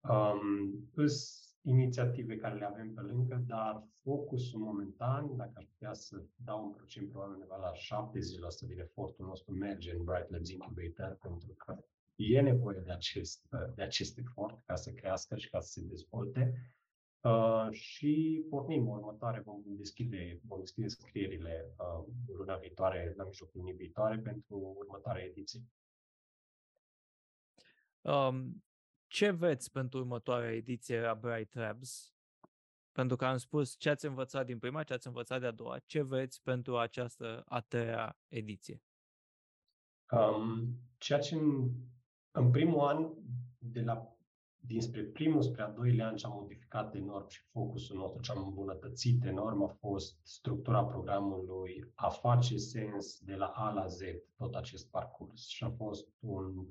Um, 0.00 0.88
inițiative 1.62 2.36
care 2.36 2.54
le 2.54 2.64
avem 2.64 2.94
pe 2.94 3.00
lângă, 3.00 3.44
dar 3.46 3.88
focusul 4.02 4.60
momentan, 4.60 5.36
dacă 5.36 5.52
aș 5.54 5.64
putea 5.64 5.92
să 5.92 6.22
dau 6.44 6.64
un 6.64 6.72
procent, 6.72 7.10
probabil 7.10 7.34
undeva 7.34 7.56
la 7.56 7.72
70% 7.72 8.66
din 8.66 8.78
efortul 8.78 9.26
nostru 9.26 9.52
merge 9.52 9.94
în 9.94 10.04
Bright 10.04 10.30
Labs 10.30 10.50
Incubator, 10.50 11.18
pentru 11.22 11.54
că 11.56 11.78
e 12.16 12.40
nevoie 12.40 12.80
de 12.84 12.92
acest, 12.92 13.48
de 13.74 13.82
acest 13.82 14.18
efort 14.18 14.64
ca 14.64 14.74
să 14.74 14.90
crească 14.90 15.36
și 15.36 15.50
ca 15.50 15.60
să 15.60 15.70
se 15.70 15.86
dezvolte. 15.86 16.52
Uh, 17.20 17.68
și 17.70 18.44
pornim 18.48 18.88
următoare, 18.88 19.40
vom 19.40 19.62
deschide, 19.66 20.40
vom 20.46 20.58
deschide 20.58 20.88
scrierile 20.88 21.74
uh, 21.78 22.04
luna 22.26 22.56
viitoare, 22.56 23.14
la 23.16 23.24
mijlocul 23.24 23.60
lunii 23.60 23.74
viitoare, 23.74 24.18
pentru 24.18 24.74
următoarea 24.78 25.24
ediție. 25.24 25.60
Um, 28.00 28.62
ce 29.10 29.30
veți 29.30 29.70
pentru 29.70 29.98
următoarea 29.98 30.52
ediție 30.52 30.98
a 30.98 31.14
Bright 31.14 31.54
Labs? 31.54 32.14
Pentru 32.92 33.16
că 33.16 33.24
am 33.24 33.36
spus 33.36 33.76
ce 33.78 33.90
ați 33.90 34.06
învățat 34.06 34.46
din 34.46 34.58
prima, 34.58 34.82
ce 34.82 34.92
ați 34.92 35.06
învățat 35.06 35.40
de-a 35.40 35.50
doua, 35.50 35.78
ce 35.78 36.02
veți 36.02 36.42
pentru 36.42 36.78
această 36.78 37.44
a 37.48 37.60
treia 37.60 38.18
ediție? 38.28 38.82
Um, 40.10 40.78
ceea 40.98 41.18
ce 41.18 41.34
în, 41.34 41.70
în 42.30 42.50
primul 42.50 42.80
an, 42.80 43.12
de 43.58 43.80
la, 43.80 44.16
dinspre 44.56 45.02
primul 45.02 45.42
spre 45.42 45.62
al 45.62 45.72
doilea 45.72 46.06
an, 46.06 46.16
ce 46.16 46.26
am 46.26 46.32
modificat 46.32 46.94
enorm 46.94 47.28
și 47.28 47.40
focusul 47.50 47.96
nostru, 47.96 48.20
ce 48.20 48.32
am 48.32 48.44
îmbunătățit 48.46 49.24
enorm, 49.24 49.62
a 49.62 49.68
fost 49.68 50.18
structura 50.22 50.84
programului, 50.84 51.92
a 51.94 52.08
face 52.08 52.56
sens 52.56 53.18
de 53.20 53.34
la 53.34 53.46
A 53.46 53.72
la 53.72 53.86
Z 53.86 54.00
tot 54.36 54.54
acest 54.54 54.90
parcurs. 54.90 55.46
Și 55.46 55.64
a 55.64 55.70
fost 55.70 56.08
un, 56.18 56.66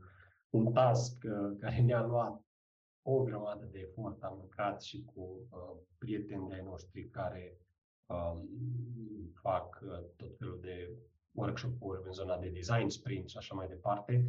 un 0.50 0.74
task 0.74 1.24
uh, 1.24 1.58
care 1.60 1.82
ne-a 1.82 2.06
luat 2.06 2.44
o 3.02 3.24
grămadă 3.24 3.66
de 3.72 3.80
efort. 3.80 4.24
Am 4.24 4.38
lucrat 4.42 4.82
și 4.82 5.04
cu 5.04 5.48
uh, 5.50 5.82
prieteni 5.98 6.48
de-ai 6.48 6.64
noștri 6.64 7.10
care 7.10 7.58
um, 8.06 8.50
fac 9.42 9.80
uh, 9.84 10.06
tot 10.16 10.38
felul 10.38 10.60
de 10.62 10.98
workshop-uri 11.32 12.02
în 12.06 12.12
zona 12.12 12.38
de 12.38 12.50
design 12.50 12.88
sprint 12.88 13.30
și 13.30 13.38
așa 13.38 13.56
mai 13.56 13.68
departe. 13.68 14.26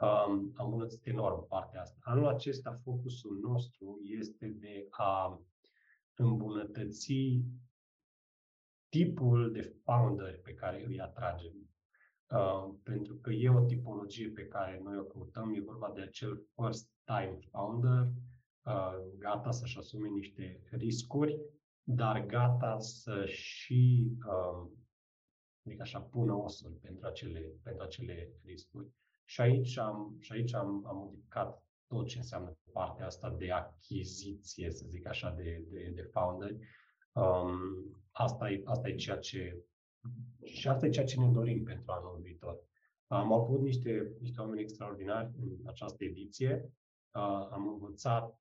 Um, 0.00 0.52
am 0.56 0.64
îmbunătățit 0.64 1.06
enorm 1.06 1.46
partea 1.46 1.80
asta. 1.80 1.98
Anul 2.00 2.26
acesta, 2.26 2.80
focusul 2.82 3.38
nostru 3.42 3.98
este 4.02 4.46
de 4.46 4.86
a 4.90 5.42
îmbunătăți 6.14 7.14
tipul 8.88 9.52
de 9.52 9.74
founder 9.84 10.38
pe 10.38 10.54
care 10.54 10.84
îi 10.86 11.00
atragem. 11.00 11.71
Uh, 12.32 12.74
pentru 12.82 13.14
că 13.14 13.30
e 13.30 13.50
o 13.50 13.64
tipologie 13.64 14.28
pe 14.28 14.46
care 14.46 14.80
noi 14.82 14.98
o 14.98 15.02
căutăm, 15.02 15.54
e 15.54 15.60
vorba 15.60 15.92
de 15.94 16.00
acel 16.00 16.42
first 16.54 16.90
time 17.04 17.38
founder, 17.50 18.08
uh, 18.62 18.96
gata 19.18 19.50
să-și 19.50 19.78
asume 19.78 20.08
niște 20.08 20.60
riscuri, 20.70 21.38
dar 21.82 22.26
gata 22.26 22.78
să 22.78 23.24
și, 23.26 24.12
uh, 24.26 24.70
adică 25.66 25.82
așa, 25.82 26.00
pună 26.00 26.32
osul 26.32 26.78
pentru 26.82 27.06
acele, 27.06 27.52
pentru 27.62 27.82
acele 27.82 28.32
riscuri. 28.44 28.86
Și 29.24 29.40
aici 29.40 29.78
am, 29.78 30.16
și 30.20 30.32
aici 30.32 30.54
am, 30.54 30.86
am 30.86 30.96
modificat 30.96 31.62
tot 31.86 32.06
ce 32.06 32.18
înseamnă 32.18 32.56
partea 32.72 33.06
asta 33.06 33.30
de 33.30 33.50
achiziție, 33.50 34.70
să 34.70 34.84
zic 34.88 35.06
așa, 35.06 35.30
de, 35.30 35.64
de, 35.68 35.92
de 35.94 36.02
founderi. 36.02 36.56
Um, 37.12 38.02
asta, 38.10 38.50
e, 38.50 38.62
asta 38.64 38.88
e 38.88 38.94
ceea 38.94 39.18
ce 39.18 39.64
și 40.42 40.68
asta 40.68 40.86
e 40.86 40.90
ceea 40.90 41.06
ce 41.06 41.20
ne 41.20 41.30
dorim 41.30 41.64
pentru 41.64 41.92
anul 41.92 42.20
viitor. 42.22 42.58
Am 43.06 43.32
avut 43.32 43.60
niște, 43.60 44.16
niște 44.20 44.40
oameni 44.40 44.60
extraordinari 44.60 45.30
în 45.40 45.66
această 45.66 46.04
ediție. 46.04 46.72
Am 47.50 47.68
învățat 47.68 48.40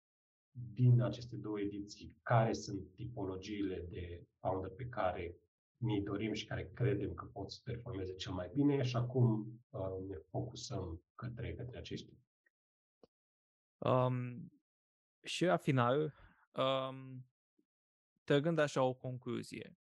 din 0.52 1.02
aceste 1.02 1.36
două 1.36 1.60
ediții 1.60 2.18
care 2.24 2.54
sunt 2.54 2.94
tipologiile 2.96 3.86
de 3.90 4.28
founder 4.40 4.70
pe 4.70 4.86
care 4.86 5.36
ne 5.78 6.00
dorim 6.00 6.34
și 6.34 6.46
care 6.46 6.72
credem 6.74 7.14
că 7.14 7.26
pot 7.26 7.52
să 7.52 7.60
performeze 7.64 8.16
cel 8.16 8.32
mai 8.32 8.52
bine 8.54 8.84
și 8.84 8.96
acum 8.96 9.60
ne 10.08 10.16
focusăm 10.16 11.04
către, 11.16 11.54
către 11.54 11.78
aceștia. 11.78 12.18
Um, 13.78 14.52
și 15.24 15.46
la 15.46 15.58
final, 15.58 16.14
um, 16.56 17.26
trăgând 18.24 18.58
așa 18.60 18.84
o 18.84 18.94
concluzie, 18.94 19.78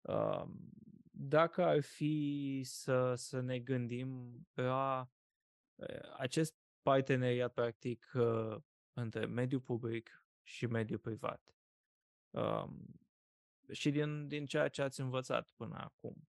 um, 0.00 0.72
dacă 1.16 1.64
ar 1.64 1.80
fi 1.80 2.60
să, 2.64 3.14
să 3.14 3.40
ne 3.40 3.58
gândim 3.58 4.40
la 4.54 5.08
acest 6.16 6.54
parteneriat 6.82 7.52
practic 7.52 8.12
între 8.92 9.26
mediul 9.26 9.60
public 9.60 10.24
și 10.42 10.66
mediul 10.66 10.98
privat. 10.98 11.54
Um, 12.30 13.00
și 13.72 13.90
din, 13.90 14.28
din 14.28 14.46
ceea 14.46 14.68
ce 14.68 14.82
ați 14.82 15.00
învățat 15.00 15.50
până 15.50 15.76
acum, 15.76 16.28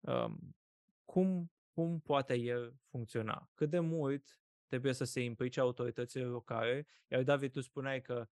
um, 0.00 0.56
cum, 1.04 1.52
cum 1.72 2.00
poate 2.00 2.34
el 2.34 2.74
funcționa? 2.90 3.50
Cât 3.54 3.70
de 3.70 3.78
mult 3.78 4.40
trebuie 4.66 4.92
să 4.92 5.04
se 5.04 5.20
implice 5.20 5.60
autoritățile 5.60 6.24
locale? 6.24 6.86
Iar 7.08 7.22
David, 7.22 7.52
tu 7.52 7.60
spuneai 7.60 8.00
că 8.00 8.28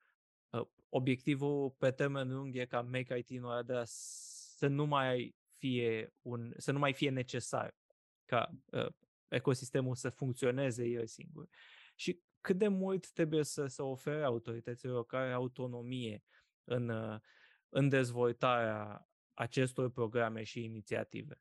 uh, 0.51 0.67
obiectivul 0.89 1.71
pe 1.71 1.91
termen 1.91 2.35
lung 2.35 2.57
e 2.57 2.67
ca 2.67 2.83
Make 2.83 3.17
IT 3.17 3.31
în 3.31 3.67
de 3.67 3.83
să 3.85 4.67
nu 4.67 4.87
mai 4.87 5.37
fie 5.59 6.15
un, 6.23 6.53
să 6.57 6.73
nu 6.73 6.79
mai 6.79 6.93
fie 6.93 7.11
necesar 7.11 7.77
ca 8.25 8.51
uh, 8.73 8.87
ecosistemul 9.29 9.95
să 9.95 10.11
funcționeze 10.11 10.85
el 10.85 11.07
singur. 11.07 11.49
Și 11.95 12.23
cât 12.41 12.59
de 12.59 12.69
mult 12.69 13.11
trebuie 13.13 13.43
să, 13.43 13.67
să 13.67 13.83
ofere 13.83 14.25
autoritățile 14.25 14.93
locale 14.93 15.33
autonomie 15.33 16.23
în, 16.65 16.89
uh, 16.89 17.21
în 17.69 17.89
dezvoltarea 17.89 19.09
acestor 19.35 19.91
programe 19.91 20.43
și 20.43 20.65
inițiative? 20.65 21.41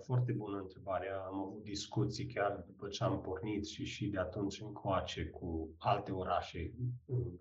Foarte 0.00 0.32
bună 0.32 0.58
întrebare. 0.58 1.08
Am 1.08 1.34
avut 1.34 1.62
discuții 1.62 2.26
chiar 2.26 2.64
după 2.66 2.88
ce 2.88 3.04
am 3.04 3.20
pornit 3.20 3.66
și 3.66 3.84
și 3.84 4.08
de 4.08 4.18
atunci 4.18 4.60
încoace 4.60 5.26
cu 5.26 5.74
alte 5.78 6.12
orașe 6.12 6.74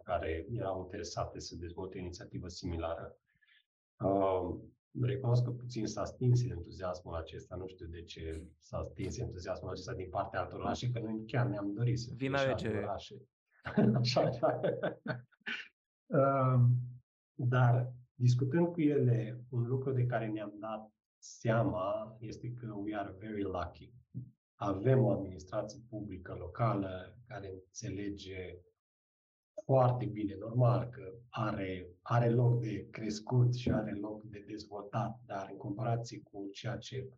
care 0.04 0.46
erau 0.50 0.82
interesate 0.82 1.40
să 1.40 1.56
dezvolte 1.56 1.98
o 1.98 2.02
inițiativă 2.02 2.48
similară. 2.48 3.16
Recunosc 5.00 5.44
că 5.44 5.52
puțin 5.52 5.88
s-a 5.88 6.06
stins 6.06 6.44
entuziasmul 6.44 7.16
acesta, 7.16 7.56
nu 7.56 7.68
știu 7.68 7.86
de 7.86 8.04
ce 8.04 8.48
s-a 8.60 8.84
stins 8.84 9.18
entuziasmul 9.18 9.70
acesta 9.72 9.94
din 9.94 10.10
partea 10.10 10.40
altor 10.40 10.60
orașe, 10.60 10.92
că 10.92 11.00
noi 11.00 11.24
chiar 11.26 11.48
ne-am 11.48 11.74
dorit 11.74 12.00
să 12.00 12.14
fie 12.16 12.28
și 12.58 12.68
orașe. 12.68 13.16
Așa, 14.00 14.22
așa. 14.22 14.60
uh, 16.06 16.60
dar 17.34 17.94
discutând 18.14 18.68
cu 18.68 18.82
ele, 18.82 19.46
un 19.50 19.68
lucru 19.68 19.92
de 19.92 20.06
care 20.06 20.28
ne-am 20.28 20.54
dat 20.60 20.94
seama 21.18 22.18
este 22.20 22.52
că 22.52 22.74
we 22.74 22.96
are 22.96 23.16
very 23.20 23.44
lucky. 23.44 23.94
Avem 24.56 25.04
o 25.04 25.12
administrație 25.12 25.80
publică 25.90 26.34
locală 26.34 27.18
care 27.28 27.50
înțelege 27.50 28.58
foarte 29.64 30.06
bine, 30.06 30.36
normal 30.40 30.90
că 30.90 31.14
are, 31.30 31.88
are 32.02 32.30
loc 32.30 32.62
de 32.62 32.88
crescut 32.92 33.54
și 33.54 33.72
are 33.72 33.94
loc 33.94 34.24
de 34.24 34.44
dezvoltat, 34.48 35.20
dar 35.26 35.48
în 35.52 35.58
comparație 35.58 36.22
cu 36.32 36.50
ceea 36.52 36.78
ce 36.78 37.10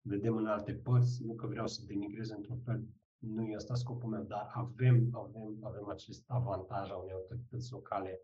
vedem 0.00 0.36
în 0.36 0.46
alte 0.46 0.74
părți, 0.74 1.24
nu 1.24 1.34
că 1.34 1.46
vreau 1.46 1.66
să 1.66 1.82
denigrez 1.86 2.30
într-un 2.30 2.58
fel, 2.58 2.84
nu 3.18 3.44
e 3.44 3.54
asta 3.54 3.74
scopul 3.74 4.10
meu, 4.10 4.22
dar 4.22 4.50
avem, 4.54 5.08
avem, 5.12 5.58
avem 5.60 5.88
acest 5.88 6.24
avantaj 6.26 6.90
a 6.90 6.96
unei 6.96 7.14
autorități 7.14 7.72
locale, 7.72 8.20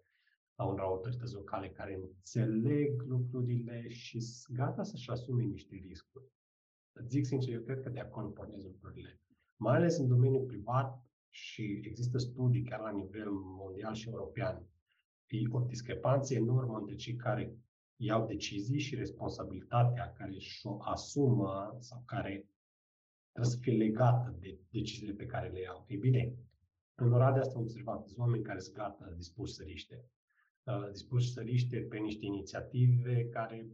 a 0.55 0.65
unor 0.65 0.81
autorități 0.81 1.35
locale 1.35 1.71
care 1.71 1.95
înțeleg 1.95 3.03
lucrurile 3.03 3.89
și 3.89 4.21
sunt 4.21 4.57
gata 4.57 4.83
să-și 4.83 5.11
asume 5.11 5.43
niște 5.43 5.75
riscuri. 5.87 6.25
Zic 7.07 7.27
sincer, 7.27 7.55
eu 7.55 7.61
cred 7.61 7.81
că 7.81 7.89
de 7.89 8.01
acolo 8.01 8.29
pornesc 8.29 8.65
lucrurile. 8.65 9.21
Mai 9.57 9.77
ales 9.77 9.99
în 9.99 10.09
domeniul 10.09 10.45
privat, 10.45 11.08
și 11.31 11.81
există 11.85 12.19
studii 12.19 12.63
chiar 12.63 12.81
la 12.81 12.91
nivel 12.91 13.31
mondial 13.31 13.95
și 13.95 14.09
european, 14.09 14.67
e 15.27 15.39
o 15.51 15.61
discrepanță 15.61 16.35
enormă 16.35 16.79
între 16.79 16.95
cei 16.95 17.17
care 17.17 17.57
iau 17.97 18.27
decizii 18.27 18.79
și 18.79 18.95
responsabilitatea 18.95 20.13
care 20.13 20.39
și-o 20.39 20.83
asumă 20.83 21.77
sau 21.79 22.03
care 22.07 22.49
trebuie 23.33 23.53
să 23.53 23.59
fie 23.61 23.73
legată 23.73 24.37
de 24.41 24.59
deciziile 24.71 25.13
pe 25.13 25.27
care 25.27 25.49
le 25.49 25.61
iau. 25.61 25.85
Ei 25.89 25.97
bine, 25.97 26.35
în 26.95 27.13
Oradea 27.13 27.41
asta 27.41 27.55
am 27.57 27.63
observat 27.63 28.07
sunt 28.07 28.19
oameni 28.19 28.43
care 28.43 28.59
sunt 28.59 28.75
gata, 28.75 29.13
dispuși 29.17 29.53
să 29.53 29.63
riște. 29.63 30.05
Uh, 30.65 30.91
dispuși 30.91 31.33
să 31.33 31.41
riște 31.41 31.79
pe 31.79 31.99
niște 31.99 32.25
inițiative 32.25 33.29
care 33.29 33.69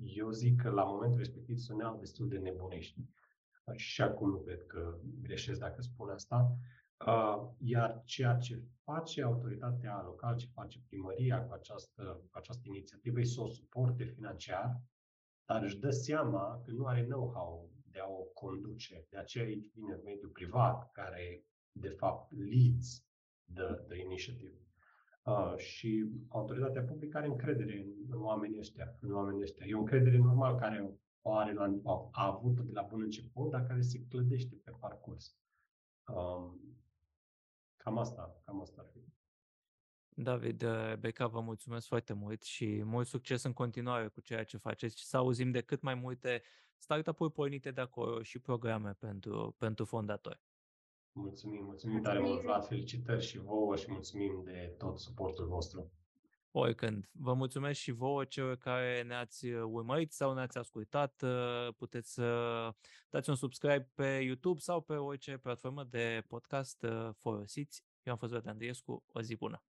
eu 0.00 0.30
zic 0.30 0.60
că 0.60 0.70
la 0.70 0.84
momentul 0.84 1.18
respectiv 1.18 1.56
suneau 1.56 1.98
destul 1.98 2.28
de 2.28 2.38
nebunești 2.38 3.00
și 3.76 4.02
acum 4.02 4.30
nu 4.30 4.38
cred 4.38 4.66
că 4.66 4.98
greșesc 5.22 5.60
dacă 5.60 5.82
spun 5.82 6.08
asta. 6.08 6.56
Iar 7.58 8.02
ceea 8.04 8.36
ce 8.36 8.62
face 8.84 9.22
autoritatea 9.22 10.02
locală, 10.04 10.36
ce 10.36 10.46
face 10.52 10.82
primăria 10.88 11.42
cu 11.44 11.52
această, 11.52 12.02
cu 12.30 12.38
această 12.38 12.62
inițiativă, 12.66 13.20
e 13.20 13.24
să 13.24 13.40
o 13.40 13.48
suporte 13.48 14.04
financiar, 14.04 14.80
dar 15.46 15.62
își 15.62 15.78
dă 15.78 15.90
seama 15.90 16.62
că 16.64 16.70
nu 16.70 16.86
are 16.86 17.04
know-how 17.04 17.70
de 17.90 17.98
a 17.98 18.08
o 18.08 18.22
conduce. 18.34 19.06
De 19.10 19.18
aceea 19.18 19.44
aici 19.44 19.72
vine 19.74 19.94
mediul 20.04 20.30
privat, 20.30 20.90
care 20.90 21.44
de 21.72 21.88
fapt 21.88 22.32
leads 22.32 23.04
the, 23.54 23.74
the 23.88 24.00
initiative. 24.00 24.58
Uh, 25.22 25.56
și 25.56 26.10
autoritatea 26.28 26.82
publică 26.82 27.18
are 27.18 27.26
încredere 27.26 27.78
în, 27.78 27.90
în 28.10 28.22
oamenii 28.22 28.58
ăștia, 28.58 28.96
în 29.00 29.12
oamenii 29.12 29.42
ăștia. 29.42 29.66
E 29.66 29.74
o 29.74 29.78
încredere 29.78 30.16
normal 30.16 30.58
care 30.58 30.80
o 30.80 30.90
are 31.22 31.52
la, 31.52 31.80
a, 31.84 32.08
a 32.12 32.26
avut 32.26 32.60
de 32.60 32.72
la 32.72 32.82
bun 32.82 33.00
început, 33.00 33.50
dar 33.50 33.66
care 33.66 33.80
se 33.80 34.04
clădește 34.08 34.54
pe 34.64 34.70
parcurs. 34.70 35.36
Um, 36.06 36.78
cam 37.76 37.98
asta, 37.98 38.40
cam 38.44 38.60
asta 38.60 38.80
ar 38.80 38.88
fi. 38.92 38.98
David 40.22 40.62
uh, 40.62 40.94
Beca, 40.98 41.26
vă 41.26 41.40
mulțumesc 41.40 41.86
foarte 41.86 42.12
mult 42.12 42.42
și 42.42 42.82
mult 42.84 43.06
succes 43.06 43.42
în 43.42 43.52
continuare 43.52 44.08
cu 44.08 44.20
ceea 44.20 44.44
ce 44.44 44.56
faceți 44.56 44.98
și 44.98 45.04
să 45.04 45.16
auzim 45.16 45.50
de 45.50 45.60
cât 45.60 45.82
mai 45.82 45.94
multe 45.94 46.42
startup-uri 46.76 47.32
pornite 47.32 47.70
de 47.70 47.80
acolo 47.80 48.22
și 48.22 48.38
programe 48.38 48.92
pentru, 48.92 49.54
pentru 49.58 49.84
fondatori. 49.84 50.42
Mulțumim, 51.12 51.64
mulțumim 51.64 52.02
tare 52.02 52.18
mult, 52.18 52.40
Vlad, 52.40 52.66
felicitări 52.66 53.24
și 53.24 53.38
vouă 53.38 53.76
și 53.76 53.90
mulțumim 53.90 54.42
de 54.44 54.74
tot 54.78 54.98
suportul 54.98 55.46
vostru 55.46 55.92
oricând. 56.50 57.08
Vă 57.12 57.34
mulțumesc 57.34 57.80
și 57.80 57.90
vouă 57.90 58.24
celor 58.24 58.56
care 58.56 59.02
ne-ați 59.02 59.46
uh, 59.46 59.62
urmărit 59.64 60.12
sau 60.12 60.34
ne-ați 60.34 60.58
ascultat. 60.58 61.22
Uh, 61.22 61.74
puteți 61.76 62.12
să 62.12 62.28
dați 63.10 63.30
un 63.30 63.36
subscribe 63.36 63.90
pe 63.94 64.06
YouTube 64.06 64.60
sau 64.60 64.80
pe 64.80 64.94
orice 64.94 65.36
platformă 65.36 65.84
de 65.84 66.24
podcast 66.28 66.82
uh, 66.82 67.08
folosiți. 67.20 67.84
Eu 68.02 68.12
am 68.12 68.18
fost 68.18 68.32
Vlad 68.32 68.48
Andriescu. 68.48 69.04
O 69.12 69.20
zi 69.20 69.36
bună! 69.36 69.62